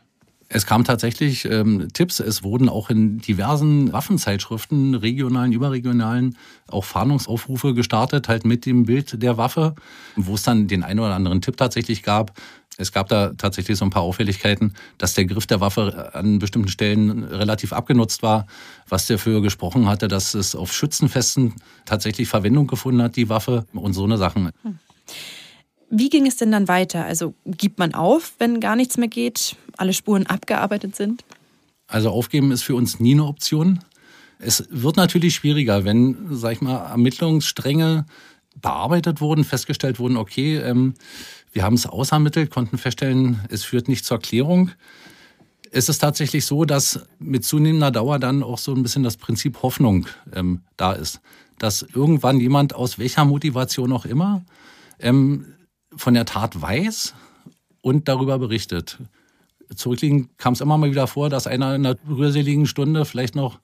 [0.50, 2.20] Es kamen tatsächlich ähm, Tipps.
[2.20, 6.38] Es wurden auch in diversen Waffenzeitschriften, regionalen, überregionalen,
[6.68, 9.74] auch Fahndungsaufrufe gestartet, halt mit dem Bild der Waffe,
[10.16, 12.40] wo es dann den einen oder anderen Tipp tatsächlich gab.
[12.78, 16.70] Es gab da tatsächlich so ein paar Auffälligkeiten, dass der Griff der Waffe an bestimmten
[16.70, 18.46] Stellen relativ abgenutzt war,
[18.88, 21.54] was dafür gesprochen hatte, dass es auf Schützenfesten
[21.86, 24.52] tatsächlich Verwendung gefunden hat, die Waffe und so eine Sachen.
[24.64, 24.80] Hm.
[25.96, 27.06] Wie ging es denn dann weiter?
[27.06, 31.24] Also gibt man auf, wenn gar nichts mehr geht, alle Spuren abgearbeitet sind?
[31.86, 33.78] Also aufgeben ist für uns nie eine Option.
[34.40, 38.08] Es wird natürlich schwieriger, wenn, sag ich mal, Ermittlungsstränge
[38.60, 40.96] bearbeitet wurden, festgestellt wurden, okay, ähm,
[41.52, 44.72] wir haben es ausermittelt, konnten feststellen, es führt nicht zur Klärung.
[45.70, 49.62] Es ist tatsächlich so, dass mit zunehmender Dauer dann auch so ein bisschen das Prinzip
[49.62, 51.22] Hoffnung ähm, da ist.
[51.60, 54.44] Dass irgendwann jemand aus welcher Motivation auch immer
[55.00, 55.54] ähm,
[55.98, 57.14] von der Tat weiß
[57.82, 59.00] und darüber berichtet.
[59.76, 63.60] Zurückliegend kam es immer mal wieder vor, dass einer in einer rührseligen Stunde vielleicht noch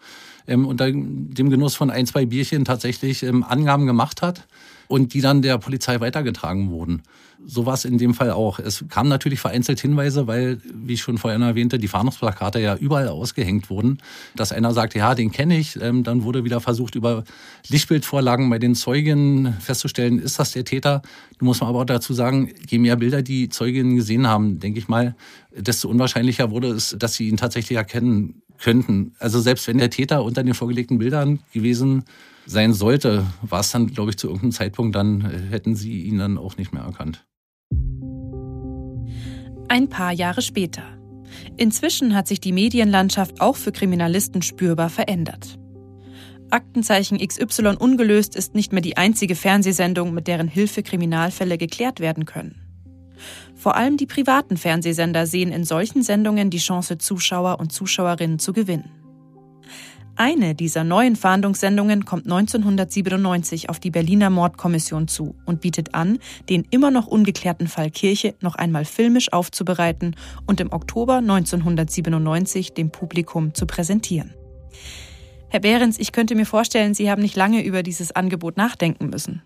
[0.48, 4.48] ähm, unter dem Genuss von ein, zwei Bierchen tatsächlich ähm, Angaben gemacht hat
[4.90, 7.04] und die dann der Polizei weitergetragen wurden.
[7.46, 8.58] So war es in dem Fall auch.
[8.60, 13.08] Es kamen natürlich vereinzelt Hinweise, weil, wie ich schon vorhin erwähnte, die Fahndungsplakate ja überall
[13.08, 14.00] ausgehängt wurden,
[14.36, 15.80] dass einer sagte, ja, den kenne ich.
[15.80, 17.24] Ähm, dann wurde wieder versucht, über
[17.70, 21.04] Lichtbildvorlagen bei den Zeugen festzustellen, ist das der Täter.
[21.38, 24.80] Du musst man aber auch dazu sagen, je mehr Bilder die Zeuginnen gesehen haben, denke
[24.80, 25.16] ich mal,
[25.56, 29.16] desto unwahrscheinlicher wurde es, dass sie ihn tatsächlich erkennen könnten.
[29.20, 32.04] Also selbst wenn der Täter unter den vorgelegten Bildern gewesen
[32.46, 36.18] sein sollte, war es dann, glaube ich, zu irgendeinem Zeitpunkt, dann äh, hätten sie ihn
[36.18, 37.26] dann auch nicht mehr erkannt.
[39.68, 40.84] Ein paar Jahre später.
[41.58, 45.60] Inzwischen hat sich die Medienlandschaft auch für Kriminalisten spürbar verändert.
[46.50, 52.26] Aktenzeichen XY ungelöst ist nicht mehr die einzige Fernsehsendung, mit deren Hilfe Kriminalfälle geklärt werden
[52.26, 52.69] können.
[53.56, 58.54] Vor allem die privaten Fernsehsender sehen in solchen Sendungen die Chance, Zuschauer und Zuschauerinnen zu
[58.54, 58.92] gewinnen.
[60.22, 66.68] Eine dieser neuen Fahndungssendungen kommt 1997 auf die Berliner Mordkommission zu und bietet an, den
[66.72, 73.54] immer noch ungeklärten Fall Kirche noch einmal filmisch aufzubereiten und im Oktober 1997 dem Publikum
[73.54, 74.34] zu präsentieren.
[75.48, 79.42] Herr Behrens, ich könnte mir vorstellen, Sie haben nicht lange über dieses Angebot nachdenken müssen.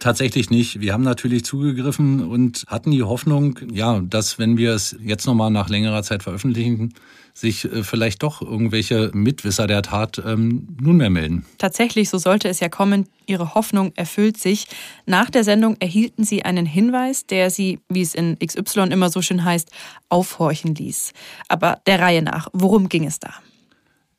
[0.00, 0.80] Tatsächlich nicht.
[0.80, 5.50] Wir haben natürlich zugegriffen und hatten die Hoffnung, ja, dass wenn wir es jetzt nochmal
[5.50, 6.94] nach längerer Zeit veröffentlichen,
[7.34, 11.44] sich äh, vielleicht doch irgendwelche Mitwisser der Tat ähm, nunmehr melden.
[11.58, 13.08] Tatsächlich, so sollte es ja kommen.
[13.26, 14.68] Ihre Hoffnung erfüllt sich.
[15.04, 19.20] Nach der Sendung erhielten Sie einen Hinweis, der Sie, wie es in XY immer so
[19.20, 19.70] schön heißt,
[20.08, 21.12] aufhorchen ließ.
[21.48, 23.34] Aber der Reihe nach, worum ging es da?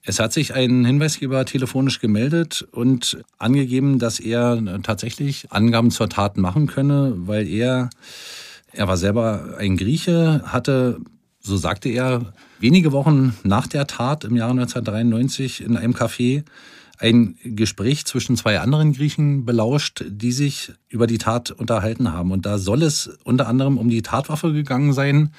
[0.03, 6.37] Es hat sich ein Hinweisgeber telefonisch gemeldet und angegeben, dass er tatsächlich Angaben zur Tat
[6.37, 7.91] machen könne, weil er,
[8.71, 10.99] er war selber ein Grieche, hatte,
[11.39, 16.45] so sagte er, wenige Wochen nach der Tat im Jahre 1993 in einem Café
[16.97, 22.31] ein Gespräch zwischen zwei anderen Griechen belauscht, die sich über die Tat unterhalten haben.
[22.31, 25.31] Und da soll es unter anderem um die Tatwaffe gegangen sein,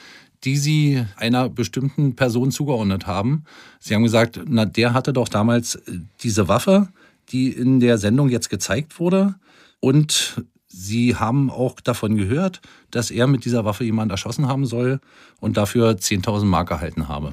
[0.44, 3.44] die sie einer bestimmten Person zugeordnet haben.
[3.78, 6.88] Sie haben gesagt, na, der hatte doch damals äh, diese Waffe,
[7.30, 9.34] die in der Sendung jetzt gezeigt wurde.
[9.80, 15.00] Und sie haben auch davon gehört, dass er mit dieser Waffe jemand erschossen haben soll
[15.40, 17.32] und dafür 10.000 Mark erhalten habe.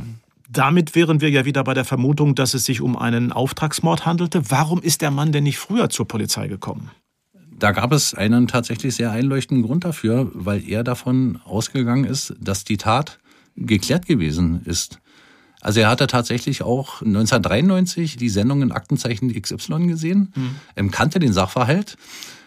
[0.51, 4.49] Damit wären wir ja wieder bei der Vermutung, dass es sich um einen Auftragsmord handelte.
[4.49, 6.89] Warum ist der Mann denn nicht früher zur Polizei gekommen?
[7.59, 12.63] Da gab es einen tatsächlich sehr einleuchtenden Grund dafür, weil er davon ausgegangen ist, dass
[12.63, 13.19] die Tat
[13.55, 14.99] geklärt gewesen ist.
[15.61, 20.33] Also er hatte tatsächlich auch 1993 die Sendung in Aktenzeichen XY gesehen,
[20.75, 20.91] mhm.
[20.91, 21.97] kannte den Sachverhalt,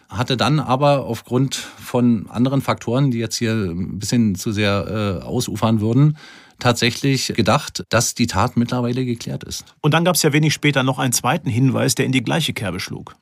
[0.08, 5.24] hatte dann aber aufgrund von anderen Faktoren, die jetzt hier ein bisschen zu sehr äh,
[5.24, 6.16] ausufern würden,
[6.58, 9.74] tatsächlich gedacht, dass die Tat mittlerweile geklärt ist.
[9.82, 12.54] Und dann gab es ja wenig später noch einen zweiten Hinweis, der in die gleiche
[12.54, 13.14] Kerbe schlug.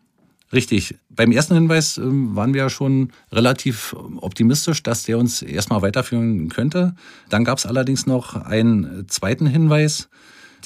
[0.53, 0.97] Richtig.
[1.09, 6.49] Beim ersten Hinweis ähm, waren wir ja schon relativ optimistisch, dass der uns erstmal weiterführen
[6.49, 6.95] könnte.
[7.29, 10.09] Dann gab es allerdings noch einen zweiten Hinweis,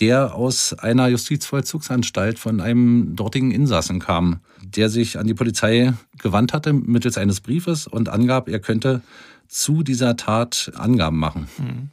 [0.01, 6.53] der aus einer Justizvollzugsanstalt von einem dortigen Insassen kam, der sich an die Polizei gewandt
[6.53, 9.03] hatte mittels eines Briefes und angab, er könnte
[9.49, 11.47] zu dieser Tat Angaben machen.
[11.57, 11.91] Hm.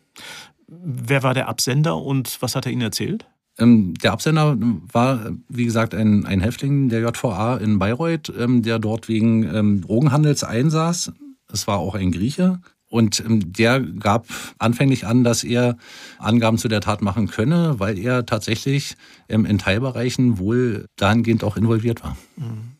[0.68, 3.28] Wer war der Absender und was hat er Ihnen erzählt?
[3.62, 4.57] Ähm, der Absender
[4.91, 9.82] war, wie gesagt, ein, ein Häftling der JVA in Bayreuth, ähm, der dort wegen ähm,
[9.82, 11.12] Drogenhandels einsaß.
[11.53, 12.59] Es war auch ein Grieche.
[12.89, 14.26] Und der gab
[14.57, 15.78] anfänglich an, dass er
[16.20, 18.97] Angaben zu der Tat machen könne, weil er tatsächlich
[19.30, 22.18] in Teilbereichen wohl dahingehend auch involviert war.
[22.36, 22.74] Mhm.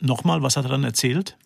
[0.00, 1.36] Nochmal, was hat er dann erzählt?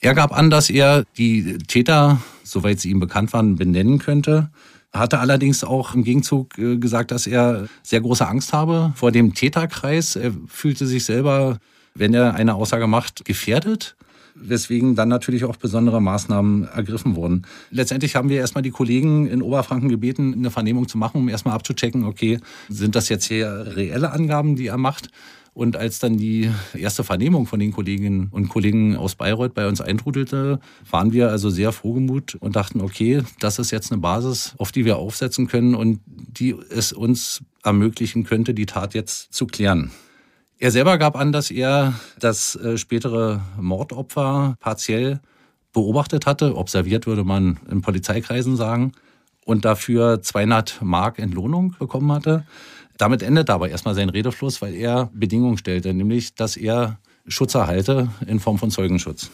[0.00, 4.50] Er gab an, dass er die Täter, soweit sie ihm bekannt waren, benennen könnte
[4.98, 9.34] hatte allerdings auch im Gegenzug äh, gesagt, dass er sehr große Angst habe vor dem
[9.34, 10.16] Täterkreis.
[10.16, 11.58] Er fühlte sich selber,
[11.94, 13.96] wenn er eine Aussage macht, gefährdet
[14.38, 17.46] weswegen dann natürlich auch besondere Maßnahmen ergriffen wurden.
[17.70, 21.54] Letztendlich haben wir erstmal die Kollegen in Oberfranken gebeten, eine Vernehmung zu machen, um erstmal
[21.54, 22.38] abzuchecken, okay,
[22.68, 25.08] sind das jetzt hier reelle Angaben, die er macht?
[25.56, 29.80] Und als dann die erste Vernehmung von den Kolleginnen und Kollegen aus Bayreuth bei uns
[29.80, 34.70] eintrudelte, waren wir also sehr frohgemut und dachten, okay, das ist jetzt eine Basis, auf
[34.70, 39.92] die wir aufsetzen können und die es uns ermöglichen könnte, die Tat jetzt zu klären.
[40.58, 45.20] Er selber gab an, dass er das äh, spätere Mordopfer partiell
[45.72, 48.92] beobachtet hatte, observiert würde man in Polizeikreisen sagen,
[49.46, 52.44] und dafür 200 Mark Entlohnung bekommen hatte.
[52.98, 58.08] Damit endet aber erstmal sein Redefluss, weil er Bedingungen stellte, nämlich, dass er Schutz erhalte
[58.26, 59.30] in Form von Zeugenschutz.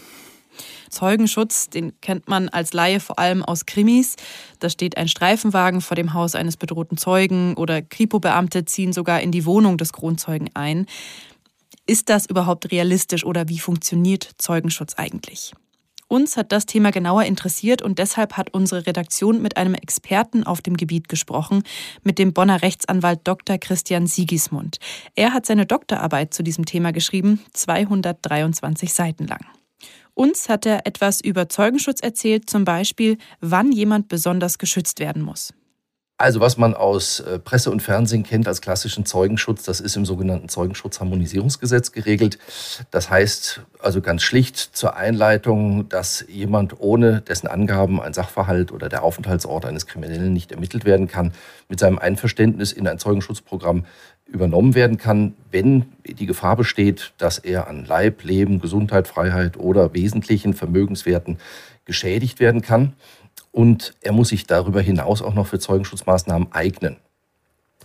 [0.91, 4.17] Zeugenschutz, den kennt man als Laie vor allem aus Krimis.
[4.59, 9.33] Da steht ein Streifenwagen vor dem Haus eines bedrohten Zeugen oder Kripo-Beamte ziehen sogar in
[9.33, 10.87] die Wohnung des Kronzeugen ein.
[11.87, 15.53] Ist das überhaupt realistisch oder wie funktioniert Zeugenschutz eigentlich?
[16.13, 20.61] Uns hat das Thema genauer interessiert und deshalb hat unsere Redaktion mit einem Experten auf
[20.61, 21.63] dem Gebiet gesprochen,
[22.03, 23.57] mit dem Bonner Rechtsanwalt Dr.
[23.57, 24.77] Christian Sigismund.
[25.15, 29.47] Er hat seine Doktorarbeit zu diesem Thema geschrieben, 223 Seiten lang.
[30.13, 35.55] Uns hat er etwas über Zeugenschutz erzählt, zum Beispiel, wann jemand besonders geschützt werden muss.
[36.19, 40.05] Also was man aus äh, Presse und Fernsehen kennt als klassischen Zeugenschutz, das ist im
[40.05, 42.39] sogenannten Zeugenschutzharmonisierungsgesetz geregelt.
[42.93, 48.89] Das heißt also ganz schlicht zur Einleitung, dass jemand ohne dessen Angaben ein Sachverhalt oder
[48.89, 51.33] der Aufenthaltsort eines Kriminellen nicht ermittelt werden kann,
[51.69, 53.85] mit seinem Einverständnis in ein Zeugenschutzprogramm
[54.27, 59.93] übernommen werden kann, wenn die Gefahr besteht, dass er an Leib, Leben, Gesundheit, Freiheit oder
[59.93, 61.39] wesentlichen Vermögenswerten
[61.85, 62.93] geschädigt werden kann
[63.53, 66.97] und er muss sich darüber hinaus auch noch für Zeugenschutzmaßnahmen eignen.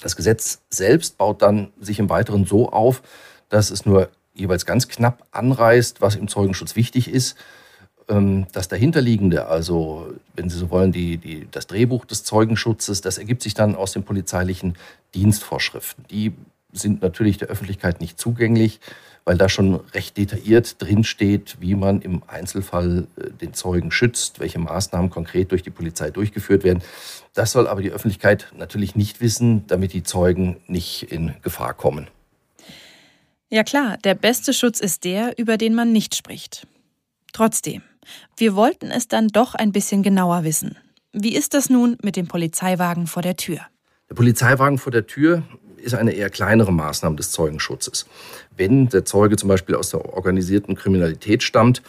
[0.01, 3.03] Das Gesetz selbst baut dann sich im Weiteren so auf,
[3.49, 7.35] dass es nur jeweils ganz knapp anreißt, was im Zeugenschutz wichtig ist.
[8.07, 13.17] Ähm, das dahinterliegende, also wenn Sie so wollen, die, die, das Drehbuch des Zeugenschutzes, das
[13.17, 14.77] ergibt sich dann aus den polizeilichen
[15.15, 16.05] Dienstvorschriften.
[16.09, 16.33] Die
[16.71, 18.79] sind natürlich der Öffentlichkeit nicht zugänglich
[19.27, 24.57] weil da schon recht detailliert drinsteht, wie man im Einzelfall äh, den Zeugen schützt, welche
[24.57, 26.81] Maßnahmen konkret durch die Polizei durchgeführt werden.
[27.33, 32.07] Das soll aber die Öffentlichkeit natürlich nicht wissen, damit die Zeugen nicht in Gefahr kommen.
[33.49, 36.65] Ja klar, der beste Schutz ist der, über den man nicht spricht.
[37.33, 37.81] Trotzdem,
[38.37, 40.77] wir wollten es dann doch ein bisschen genauer wissen.
[41.11, 43.59] Wie ist das nun mit dem Polizeiwagen vor der Tür?
[44.09, 45.43] Der Polizeiwagen vor der Tür
[45.77, 48.05] ist eine eher kleinere Maßnahme des Zeugenschutzes.
[48.55, 51.81] Wenn der Zeuge zum Beispiel aus der organisierten Kriminalität stammt,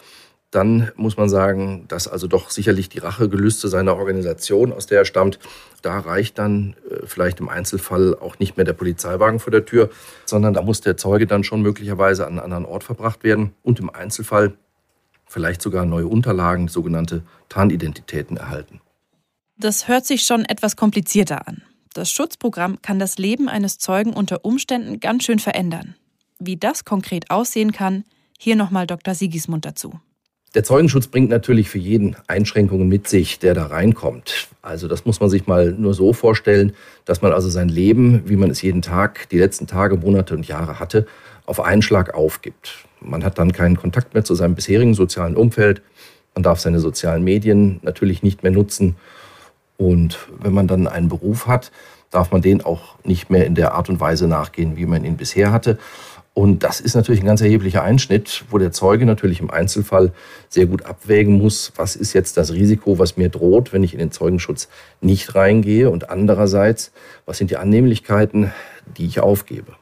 [0.51, 5.05] dann muss man sagen, dass also doch sicherlich die Rachegelüste seiner Organisation, aus der er
[5.05, 5.37] stammt,
[5.83, 9.89] da reicht dann äh, vielleicht im Einzelfall auch nicht mehr der Polizeiwagen vor der Tür,
[10.25, 13.79] sondern da muss der Zeuge dann schon möglicherweise an einen anderen Ort verbracht werden und
[13.79, 14.53] im Einzelfall
[15.27, 18.81] vielleicht sogar neue Unterlagen, sogenannte Tarnidentitäten erhalten.
[19.57, 21.61] Das hört sich schon etwas komplizierter an.
[21.93, 25.95] Das Schutzprogramm kann das Leben eines Zeugen unter Umständen ganz schön verändern.
[26.37, 28.05] Wie das konkret aussehen kann,
[28.37, 29.15] hier nochmal Dr.
[29.15, 29.99] Sigismund dazu.
[30.55, 34.47] Der Zeugenschutz bringt natürlich für jeden Einschränkungen mit sich, der da reinkommt.
[34.61, 36.73] Also das muss man sich mal nur so vorstellen,
[37.05, 40.47] dass man also sein Leben, wie man es jeden Tag, die letzten Tage, Monate und
[40.47, 41.05] Jahre hatte,
[41.45, 42.85] auf einen Schlag aufgibt.
[42.99, 45.81] Man hat dann keinen Kontakt mehr zu seinem bisherigen sozialen Umfeld.
[46.33, 48.95] Man darf seine sozialen Medien natürlich nicht mehr nutzen
[49.79, 51.71] und wenn man dann einen Beruf hat,
[52.11, 55.15] darf man den auch nicht mehr in der Art und Weise nachgehen, wie man ihn
[55.15, 55.79] bisher hatte.
[56.33, 60.11] Und das ist natürlich ein ganz erheblicher Einschnitt, wo der Zeuge natürlich im Einzelfall
[60.49, 63.99] sehr gut abwägen muss, was ist jetzt das Risiko, was mir droht, wenn ich in
[63.99, 64.67] den Zeugenschutz
[64.99, 66.91] nicht reingehe und andererseits,
[67.25, 68.51] was sind die Annehmlichkeiten,
[68.97, 69.73] die ich aufgebe.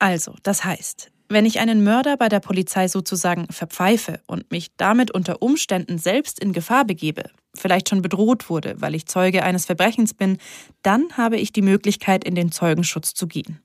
[0.00, 5.12] Also, das heißt, wenn ich einen Mörder bei der Polizei sozusagen verpfeife und mich damit
[5.12, 10.12] unter Umständen selbst in Gefahr begebe, vielleicht schon bedroht wurde, weil ich Zeuge eines Verbrechens
[10.12, 10.38] bin,
[10.82, 13.60] dann habe ich die Möglichkeit, in den Zeugenschutz zu gehen.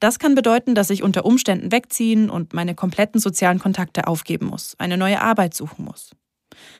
[0.00, 4.74] Das kann bedeuten, dass ich unter Umständen wegziehen und meine kompletten sozialen Kontakte aufgeben muss,
[4.78, 6.12] eine neue Arbeit suchen muss.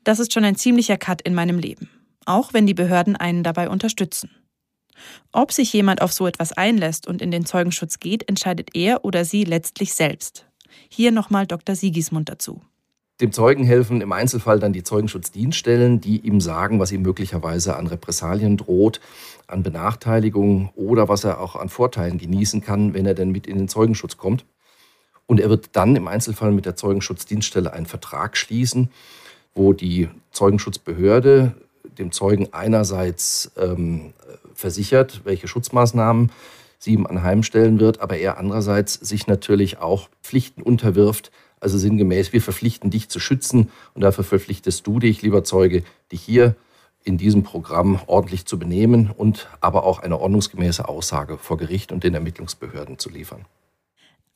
[0.02, 1.90] Das ist schon ein ziemlicher Cut in meinem Leben,
[2.24, 4.30] auch wenn die Behörden einen dabei unterstützen.
[5.32, 9.24] Ob sich jemand auf so etwas einlässt und in den Zeugenschutz geht, entscheidet er oder
[9.24, 10.46] sie letztlich selbst.
[10.88, 11.74] Hier nochmal Dr.
[11.74, 12.60] Sigismund dazu.
[13.20, 17.86] Dem Zeugen helfen im Einzelfall dann die Zeugenschutzdienststellen, die ihm sagen, was ihm möglicherweise an
[17.86, 19.00] Repressalien droht,
[19.46, 23.58] an Benachteiligungen oder was er auch an Vorteilen genießen kann, wenn er denn mit in
[23.58, 24.46] den Zeugenschutz kommt.
[25.26, 28.90] Und er wird dann im Einzelfall mit der Zeugenschutzdienststelle einen Vertrag schließen,
[29.54, 31.54] wo die Zeugenschutzbehörde
[31.98, 34.14] dem Zeugen einerseits ähm,
[34.60, 36.30] versichert, welche Schutzmaßnahmen
[36.78, 41.30] sie ihm anheimstellen wird, aber er andererseits sich natürlich auch Pflichten unterwirft,
[41.60, 46.22] also sinngemäß, wir verpflichten dich zu schützen und dafür verpflichtest du dich, lieber Zeuge, dich
[46.22, 46.56] hier
[47.04, 52.04] in diesem Programm ordentlich zu benehmen und aber auch eine ordnungsgemäße Aussage vor Gericht und
[52.04, 53.44] den Ermittlungsbehörden zu liefern.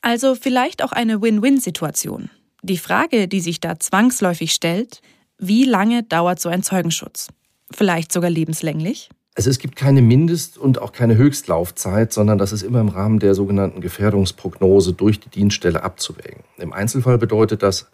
[0.01, 2.31] Also vielleicht auch eine Win-Win-Situation.
[2.63, 5.01] Die Frage, die sich da zwangsläufig stellt,
[5.39, 7.29] wie lange dauert so ein Zeugenschutz?
[7.71, 9.11] Vielleicht sogar lebenslänglich?
[9.37, 13.19] Also es gibt keine Mindest- und auch keine Höchstlaufzeit, sondern das ist immer im Rahmen
[13.19, 16.45] der sogenannten Gefährdungsprognose durch die Dienststelle abzuwägen.
[16.59, 17.89] Im Einzelfall bedeutet das,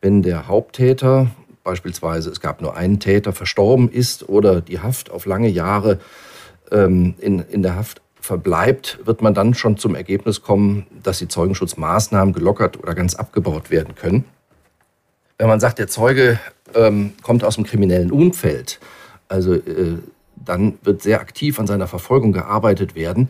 [0.00, 1.30] wenn der Haupttäter,
[1.64, 5.98] beispielsweise es gab nur einen Täter, verstorben ist oder die Haft auf lange Jahre
[6.70, 11.28] ähm, in, in der Haft verbleibt, wird man dann schon zum Ergebnis kommen, dass die
[11.28, 14.24] Zeugenschutzmaßnahmen gelockert oder ganz abgebaut werden können.
[15.38, 16.38] Wenn man sagt, der Zeuge
[16.74, 18.78] ähm, kommt aus einem kriminellen Umfeld,
[19.28, 19.98] also äh,
[20.44, 23.28] dann wird sehr aktiv an seiner Verfolgung gearbeitet werden.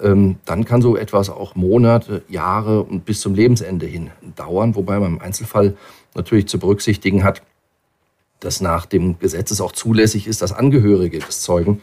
[0.00, 4.98] Ähm, dann kann so etwas auch Monate, Jahre und bis zum Lebensende hin dauern, wobei
[4.98, 5.76] man im Einzelfall
[6.14, 7.42] natürlich zu berücksichtigen hat,
[8.40, 11.82] dass nach dem Gesetz es auch zulässig ist, dass Angehörige des Zeugen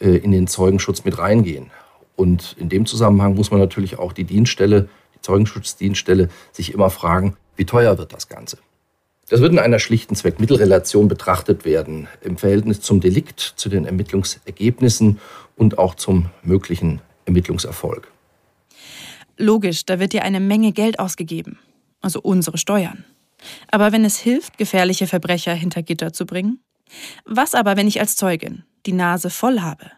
[0.00, 1.70] äh, in den Zeugenschutz mit reingehen.
[2.14, 7.36] Und in dem Zusammenhang muss man natürlich auch die Dienststelle, die Zeugenschutzdienststelle, sich immer fragen,
[7.56, 8.58] wie teuer wird das Ganze?
[9.30, 15.20] Das wird in einer schlichten Zweckmittelrelation betrachtet werden, im Verhältnis zum Delikt, zu den Ermittlungsergebnissen
[15.56, 18.10] und auch zum möglichen Ermittlungserfolg.
[19.36, 21.60] Logisch, da wird ja eine Menge Geld ausgegeben,
[22.00, 23.04] also unsere Steuern.
[23.70, 26.58] Aber wenn es hilft, gefährliche Verbrecher hinter Gitter zu bringen?
[27.24, 29.92] Was aber, wenn ich als Zeugin die Nase voll habe?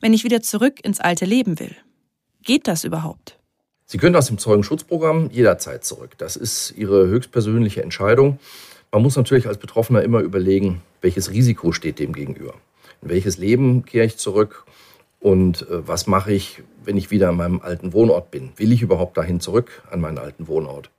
[0.00, 1.76] Wenn ich wieder zurück ins alte Leben will?
[2.42, 3.38] Geht das überhaupt?
[3.84, 6.16] Sie können aus dem Zeugenschutzprogramm jederzeit zurück.
[6.18, 8.38] Das ist Ihre höchstpersönliche Entscheidung.
[8.90, 12.54] Man muss natürlich als Betroffener immer überlegen, welches Risiko steht dem gegenüber.
[13.02, 14.64] In welches Leben kehre ich zurück
[15.20, 18.50] und äh, was mache ich, wenn ich wieder an meinem alten Wohnort bin?
[18.56, 20.90] Will ich überhaupt dahin zurück an meinen alten Wohnort?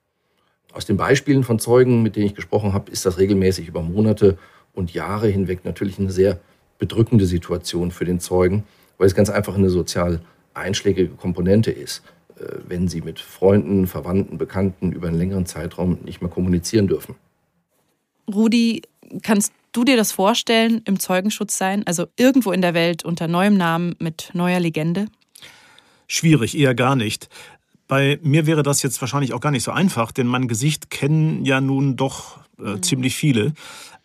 [0.72, 4.38] Aus den Beispielen von Zeugen, mit denen ich gesprochen habe, ist das regelmäßig über Monate
[4.74, 6.40] und Jahre hinweg natürlich eine sehr
[6.78, 8.66] bedrückende Situation für den Zeugen,
[9.00, 10.22] weil es ganz einfach eine sozial
[10.54, 12.04] einschlägige Komponente ist,
[12.38, 17.16] äh, wenn sie mit Freunden, Verwandten, Bekannten über einen längeren Zeitraum nicht mehr kommunizieren dürfen.
[18.34, 18.82] Rudi,
[19.22, 21.86] kannst du dir das vorstellen, im Zeugenschutz sein?
[21.86, 25.08] Also irgendwo in der Welt unter neuem Namen mit neuer Legende?
[26.08, 27.30] Schwierig, eher gar nicht.
[27.88, 31.44] Bei mir wäre das jetzt wahrscheinlich auch gar nicht so einfach, denn mein Gesicht kennen
[31.46, 32.84] ja nun doch äh, mhm.
[32.84, 33.54] ziemlich viele.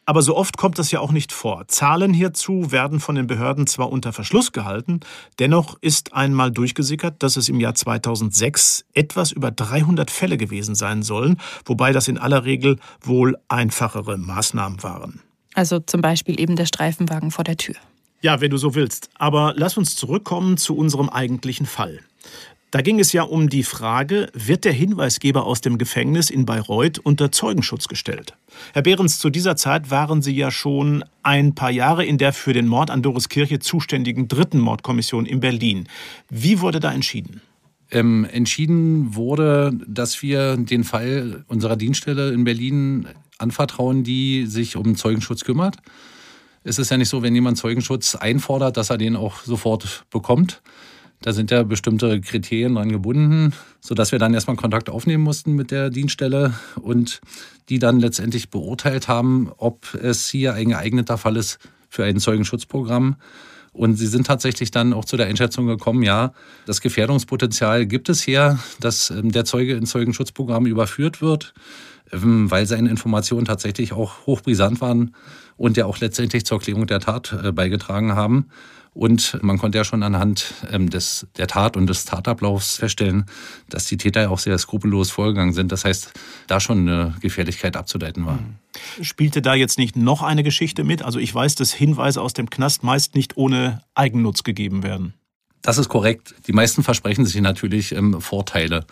[0.06, 1.66] Aber so oft kommt das ja auch nicht vor.
[1.68, 5.00] Zahlen hierzu werden von den Behörden zwar unter Verschluss gehalten,
[5.38, 11.02] dennoch ist einmal durchgesickert, dass es im Jahr 2006 etwas über 300 Fälle gewesen sein
[11.02, 15.20] sollen, wobei das in aller Regel wohl einfachere Maßnahmen waren.
[15.54, 17.76] Also zum Beispiel eben der Streifenwagen vor der Tür.
[18.20, 19.10] Ja, wenn du so willst.
[19.14, 22.00] Aber lass uns zurückkommen zu unserem eigentlichen Fall.
[22.74, 26.98] Da ging es ja um die Frage, wird der Hinweisgeber aus dem Gefängnis in Bayreuth
[26.98, 28.36] unter Zeugenschutz gestellt?
[28.72, 32.52] Herr Behrens, zu dieser Zeit waren Sie ja schon ein paar Jahre in der für
[32.52, 35.86] den Mord an Doris Kirche zuständigen dritten Mordkommission in Berlin.
[36.30, 37.42] Wie wurde da entschieden?
[37.92, 43.06] Ähm, entschieden wurde, dass wir den Fall unserer Dienststelle in Berlin
[43.38, 45.76] anvertrauen, die sich um Zeugenschutz kümmert.
[46.64, 50.60] Es ist ja nicht so, wenn jemand Zeugenschutz einfordert, dass er den auch sofort bekommt.
[51.24, 55.70] Da sind ja bestimmte Kriterien dran gebunden, sodass wir dann erstmal Kontakt aufnehmen mussten mit
[55.70, 56.52] der Dienststelle
[56.82, 57.22] und
[57.70, 63.16] die dann letztendlich beurteilt haben, ob es hier ein geeigneter Fall ist für ein Zeugenschutzprogramm.
[63.72, 66.34] Und sie sind tatsächlich dann auch zu der Einschätzung gekommen, ja,
[66.66, 71.54] das Gefährdungspotenzial gibt es hier, dass ähm, der Zeuge ins Zeugenschutzprogramm überführt wird,
[72.12, 75.14] ähm, weil seine Informationen tatsächlich auch hochbrisant waren
[75.56, 78.50] und ja auch letztendlich zur Klärung der Tat äh, beigetragen haben.
[78.94, 83.26] Und man konnte ja schon anhand ähm, des, der Tat und des Tatablaufs feststellen,
[83.68, 85.72] dass die Täter ja auch sehr skrupellos vorgegangen sind.
[85.72, 86.12] Das heißt,
[86.46, 88.36] da schon eine Gefährlichkeit abzuleiten war.
[88.36, 89.04] Mhm.
[89.04, 91.02] Spielte da jetzt nicht noch eine Geschichte mit?
[91.02, 95.14] Also ich weiß, dass Hinweise aus dem Knast meist nicht ohne Eigennutz gegeben werden.
[95.62, 96.34] Das ist korrekt.
[96.46, 98.86] Die meisten versprechen sich natürlich ähm, Vorteile.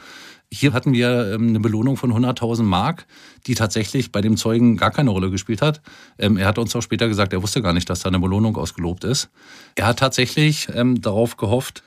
[0.54, 3.06] Hier hatten wir ähm, eine Belohnung von 100.000 Mark,
[3.46, 5.80] die tatsächlich bei dem Zeugen gar keine Rolle gespielt hat.
[6.18, 8.54] Ähm, er hat uns auch später gesagt, er wusste gar nicht, dass da eine Belohnung
[8.58, 9.30] ausgelobt ist.
[9.76, 11.82] Er hat tatsächlich ähm, darauf gehofft,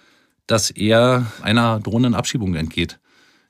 [0.47, 2.97] dass er einer drohenden Abschiebung entgeht.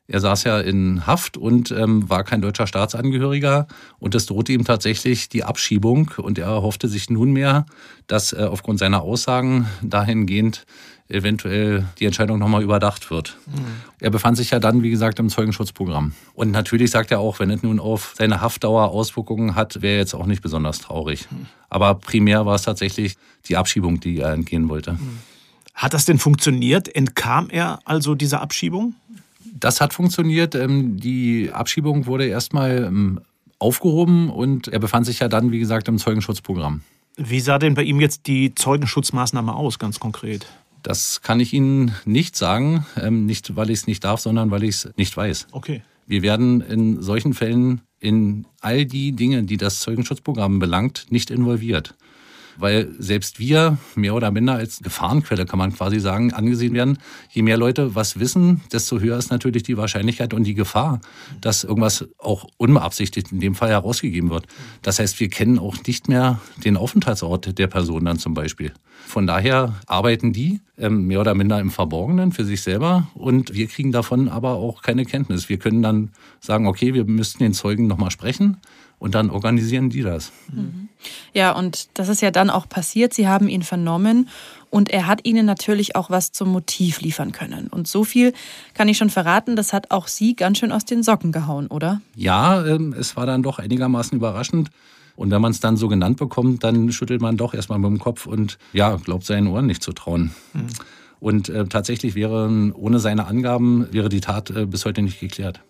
[0.08, 4.66] Er saß ja in Haft und ähm, war kein deutscher Staatsangehöriger und es drohte ihm
[4.66, 7.66] tatsächlich die Abschiebung und er hoffte sich nunmehr,
[8.06, 10.66] dass äh, aufgrund seiner Aussagen dahingehend
[11.08, 13.38] eventuell die Entscheidung nochmal überdacht wird.
[13.46, 13.66] Mhm.
[14.00, 16.14] Er befand sich ja dann, wie gesagt, im Zeugenschutzprogramm.
[16.34, 20.16] Und natürlich sagt er auch, wenn es nun auf seine Haftdauer Auswirkungen hat, wäre jetzt
[20.16, 21.30] auch nicht besonders traurig.
[21.30, 21.46] Mhm.
[21.70, 24.94] Aber primär war es tatsächlich die Abschiebung, die er entgehen wollte.
[24.94, 25.20] Mhm.
[25.76, 26.94] Hat das denn funktioniert?
[26.96, 28.96] Entkam er also dieser Abschiebung?
[29.54, 30.56] Das hat funktioniert.
[30.56, 33.22] Ähm, die Abschiebung wurde erstmal ähm,
[33.60, 36.82] aufgehoben und er befand sich ja dann, wie gesagt, im Zeugenschutzprogramm.
[37.18, 40.46] Wie sah denn bei ihm jetzt die Zeugenschutzmaßnahme aus, ganz konkret?
[40.86, 44.64] Das kann ich Ihnen nicht sagen, ähm, nicht weil ich es nicht darf, sondern weil
[44.64, 45.48] ich es nicht weiß.
[45.52, 45.82] Okay.
[46.06, 51.96] Wir werden in solchen Fällen in all die Dinge, die das Zeugenschutzprogramm belangt, nicht involviert
[52.58, 56.98] weil selbst wir mehr oder minder als Gefahrenquelle, kann man quasi sagen, angesehen werden.
[57.30, 61.02] Je mehr Leute was wissen, desto höher ist natürlich die Wahrscheinlichkeit und die Gefahr,
[61.42, 64.46] dass irgendwas auch unbeabsichtigt in dem Fall herausgegeben wird.
[64.82, 68.72] Das heißt, wir kennen auch nicht mehr den Aufenthaltsort der Person dann zum Beispiel.
[69.08, 73.68] Von daher arbeiten die ähm, mehr oder minder im Verborgenen für sich selber und wir
[73.68, 75.48] kriegen davon aber auch keine Kenntnis.
[75.48, 78.58] Wir können dann sagen, okay, wir müssten den Zeugen nochmal sprechen
[79.00, 80.32] und dann organisieren die das.
[80.52, 80.90] Mhm.
[81.34, 83.14] Ja, und das ist ja dann auch passiert.
[83.14, 84.30] Sie haben ihn vernommen
[84.70, 87.68] und er hat ihnen natürlich auch was zum Motiv liefern können.
[87.68, 88.34] Und so viel
[88.74, 92.02] kann ich schon verraten, das hat auch Sie ganz schön aus den Socken gehauen, oder?
[92.16, 94.70] Ja, ähm, es war dann doch einigermaßen überraschend.
[95.16, 98.00] Und wenn man es dann so genannt bekommt, dann schüttelt man doch erstmal mit dem
[98.00, 100.32] Kopf und ja, glaubt seinen Ohren nicht zu trauen.
[100.54, 100.68] Mhm.
[101.20, 105.62] Und äh, tatsächlich wäre ohne seine Angaben wäre die Tat äh, bis heute nicht geklärt.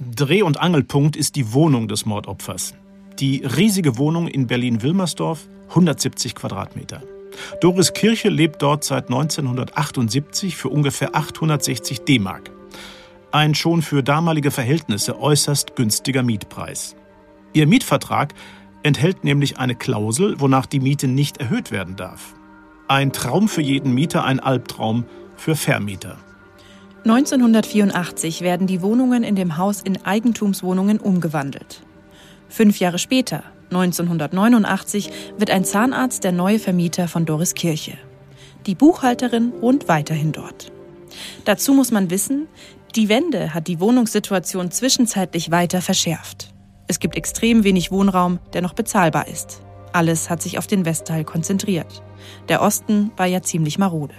[0.00, 2.74] Dreh- und Angelpunkt ist die Wohnung des Mordopfers.
[3.20, 7.02] Die riesige Wohnung in Berlin-Wilmersdorf, 170 Quadratmeter.
[7.60, 12.50] Doris Kirche lebt dort seit 1978 für ungefähr 860 D-Mark.
[13.30, 16.96] Ein schon für damalige Verhältnisse äußerst günstiger Mietpreis.
[17.52, 18.34] Ihr Mietvertrag
[18.82, 22.34] enthält nämlich eine Klausel, wonach die Miete nicht erhöht werden darf.
[22.88, 25.04] Ein Traum für jeden Mieter, ein Albtraum
[25.36, 26.18] für Vermieter.
[27.04, 31.82] 1984 werden die Wohnungen in dem Haus in Eigentumswohnungen umgewandelt.
[32.48, 37.98] Fünf Jahre später, 1989, wird ein Zahnarzt der neue Vermieter von Doris Kirche.
[38.64, 40.72] Die Buchhalterin wohnt weiterhin dort.
[41.44, 42.48] Dazu muss man wissen,
[42.96, 46.54] die Wende hat die Wohnungssituation zwischenzeitlich weiter verschärft.
[46.86, 49.60] Es gibt extrem wenig Wohnraum, der noch bezahlbar ist.
[49.92, 52.02] Alles hat sich auf den Westteil konzentriert.
[52.48, 54.14] Der Osten war ja ziemlich marode.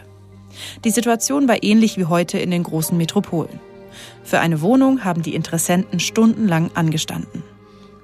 [0.84, 3.60] Die Situation war ähnlich wie heute in den großen Metropolen.
[4.24, 7.44] Für eine Wohnung haben die Interessenten stundenlang angestanden.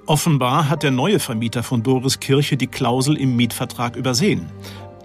[0.06, 4.48] Offenbar hat der neue Vermieter von Doris Kirche die Klausel im Mietvertrag übersehen.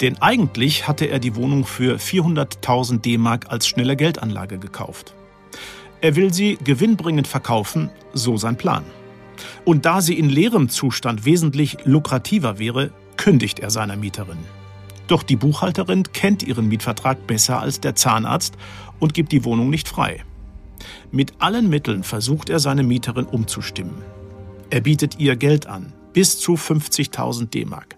[0.01, 5.15] Denn eigentlich hatte er die Wohnung für 400.000 D-Mark als schnelle Geldanlage gekauft.
[6.01, 8.85] Er will sie gewinnbringend verkaufen, so sein Plan.
[9.65, 14.39] Und da sie in leerem Zustand wesentlich lukrativer wäre, kündigt er seiner Mieterin.
[15.09, 18.55] Doch die Buchhalterin kennt ihren Mietvertrag besser als der Zahnarzt
[18.99, 20.25] und gibt die Wohnung nicht frei.
[21.11, 24.03] Mit allen Mitteln versucht er seine Mieterin umzustimmen.
[24.71, 27.97] Er bietet ihr Geld an, bis zu 50.000 D-Mark.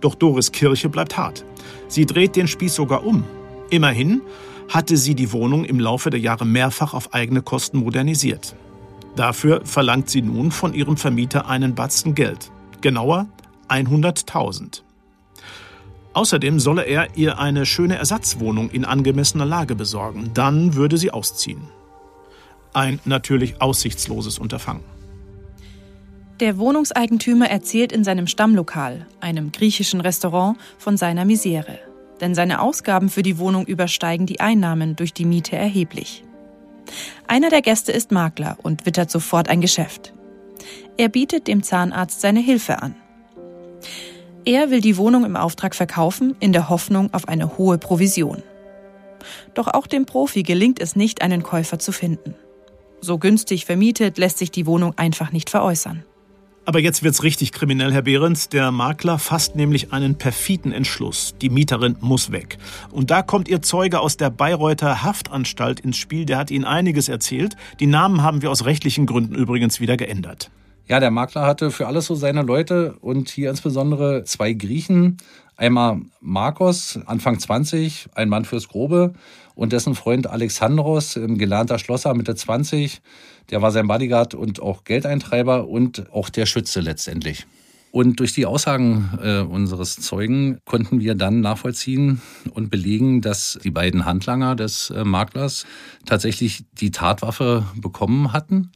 [0.00, 1.44] Doch Doris Kirche bleibt hart.
[1.88, 3.24] Sie dreht den Spieß sogar um.
[3.70, 4.22] Immerhin
[4.68, 8.56] hatte sie die Wohnung im Laufe der Jahre mehrfach auf eigene Kosten modernisiert.
[9.16, 12.50] Dafür verlangt sie nun von ihrem Vermieter einen Batzen Geld.
[12.80, 13.26] Genauer
[13.68, 14.82] 100.000.
[16.12, 20.30] Außerdem solle er ihr eine schöne Ersatzwohnung in angemessener Lage besorgen.
[20.34, 21.62] Dann würde sie ausziehen.
[22.72, 24.84] Ein natürlich aussichtsloses Unterfangen.
[26.40, 31.78] Der Wohnungseigentümer erzählt in seinem Stammlokal, einem griechischen Restaurant, von seiner Misere.
[32.20, 36.24] Denn seine Ausgaben für die Wohnung übersteigen die Einnahmen durch die Miete erheblich.
[37.26, 40.12] Einer der Gäste ist Makler und wittert sofort ein Geschäft.
[40.96, 42.94] Er bietet dem Zahnarzt seine Hilfe an.
[44.44, 48.42] Er will die Wohnung im Auftrag verkaufen, in der Hoffnung auf eine hohe Provision.
[49.54, 52.34] Doch auch dem Profi gelingt es nicht, einen Käufer zu finden.
[53.02, 56.04] So günstig vermietet lässt sich die Wohnung einfach nicht veräußern.
[56.66, 58.48] Aber jetzt wird's richtig kriminell, Herr Behrens.
[58.48, 61.34] Der Makler fasst nämlich einen perfiden Entschluss.
[61.40, 62.58] Die Mieterin muss weg.
[62.90, 66.26] Und da kommt Ihr Zeuge aus der Bayreuther Haftanstalt ins Spiel.
[66.26, 67.56] Der hat Ihnen einiges erzählt.
[67.80, 70.50] Die Namen haben wir aus rechtlichen Gründen übrigens wieder geändert.
[70.90, 75.18] Ja, der Makler hatte für alles so seine Leute und hier insbesondere zwei Griechen.
[75.56, 79.12] Einmal Marcos, Anfang 20, ein Mann fürs Grobe,
[79.54, 83.02] und dessen Freund Alexandros, gelernter Schlosser, Mitte 20.
[83.50, 87.46] Der war sein Bodyguard und auch Geldeintreiber und auch der Schütze letztendlich.
[87.92, 92.20] Und durch die Aussagen äh, unseres Zeugen konnten wir dann nachvollziehen
[92.52, 95.66] und belegen, dass die beiden Handlanger des äh, Maklers
[96.04, 98.72] tatsächlich die Tatwaffe bekommen hatten.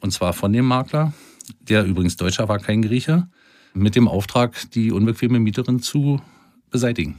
[0.00, 1.12] Und zwar von dem Makler,
[1.60, 3.28] der übrigens Deutscher war, kein Grieche,
[3.74, 6.20] mit dem Auftrag, die unbequeme Mieterin zu
[6.70, 7.18] beseitigen.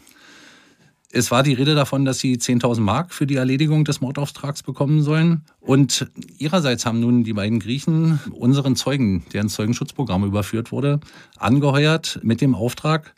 [1.09, 5.01] Es war die Rede davon, dass sie 10.000 Mark für die Erledigung des Mordauftrags bekommen
[5.01, 5.41] sollen.
[5.61, 6.07] Und
[6.37, 10.99] ihrerseits haben nun die beiden Griechen unseren Zeugen, der ins Zeugenschutzprogramm überführt wurde,
[11.37, 13.15] angeheuert mit dem Auftrag,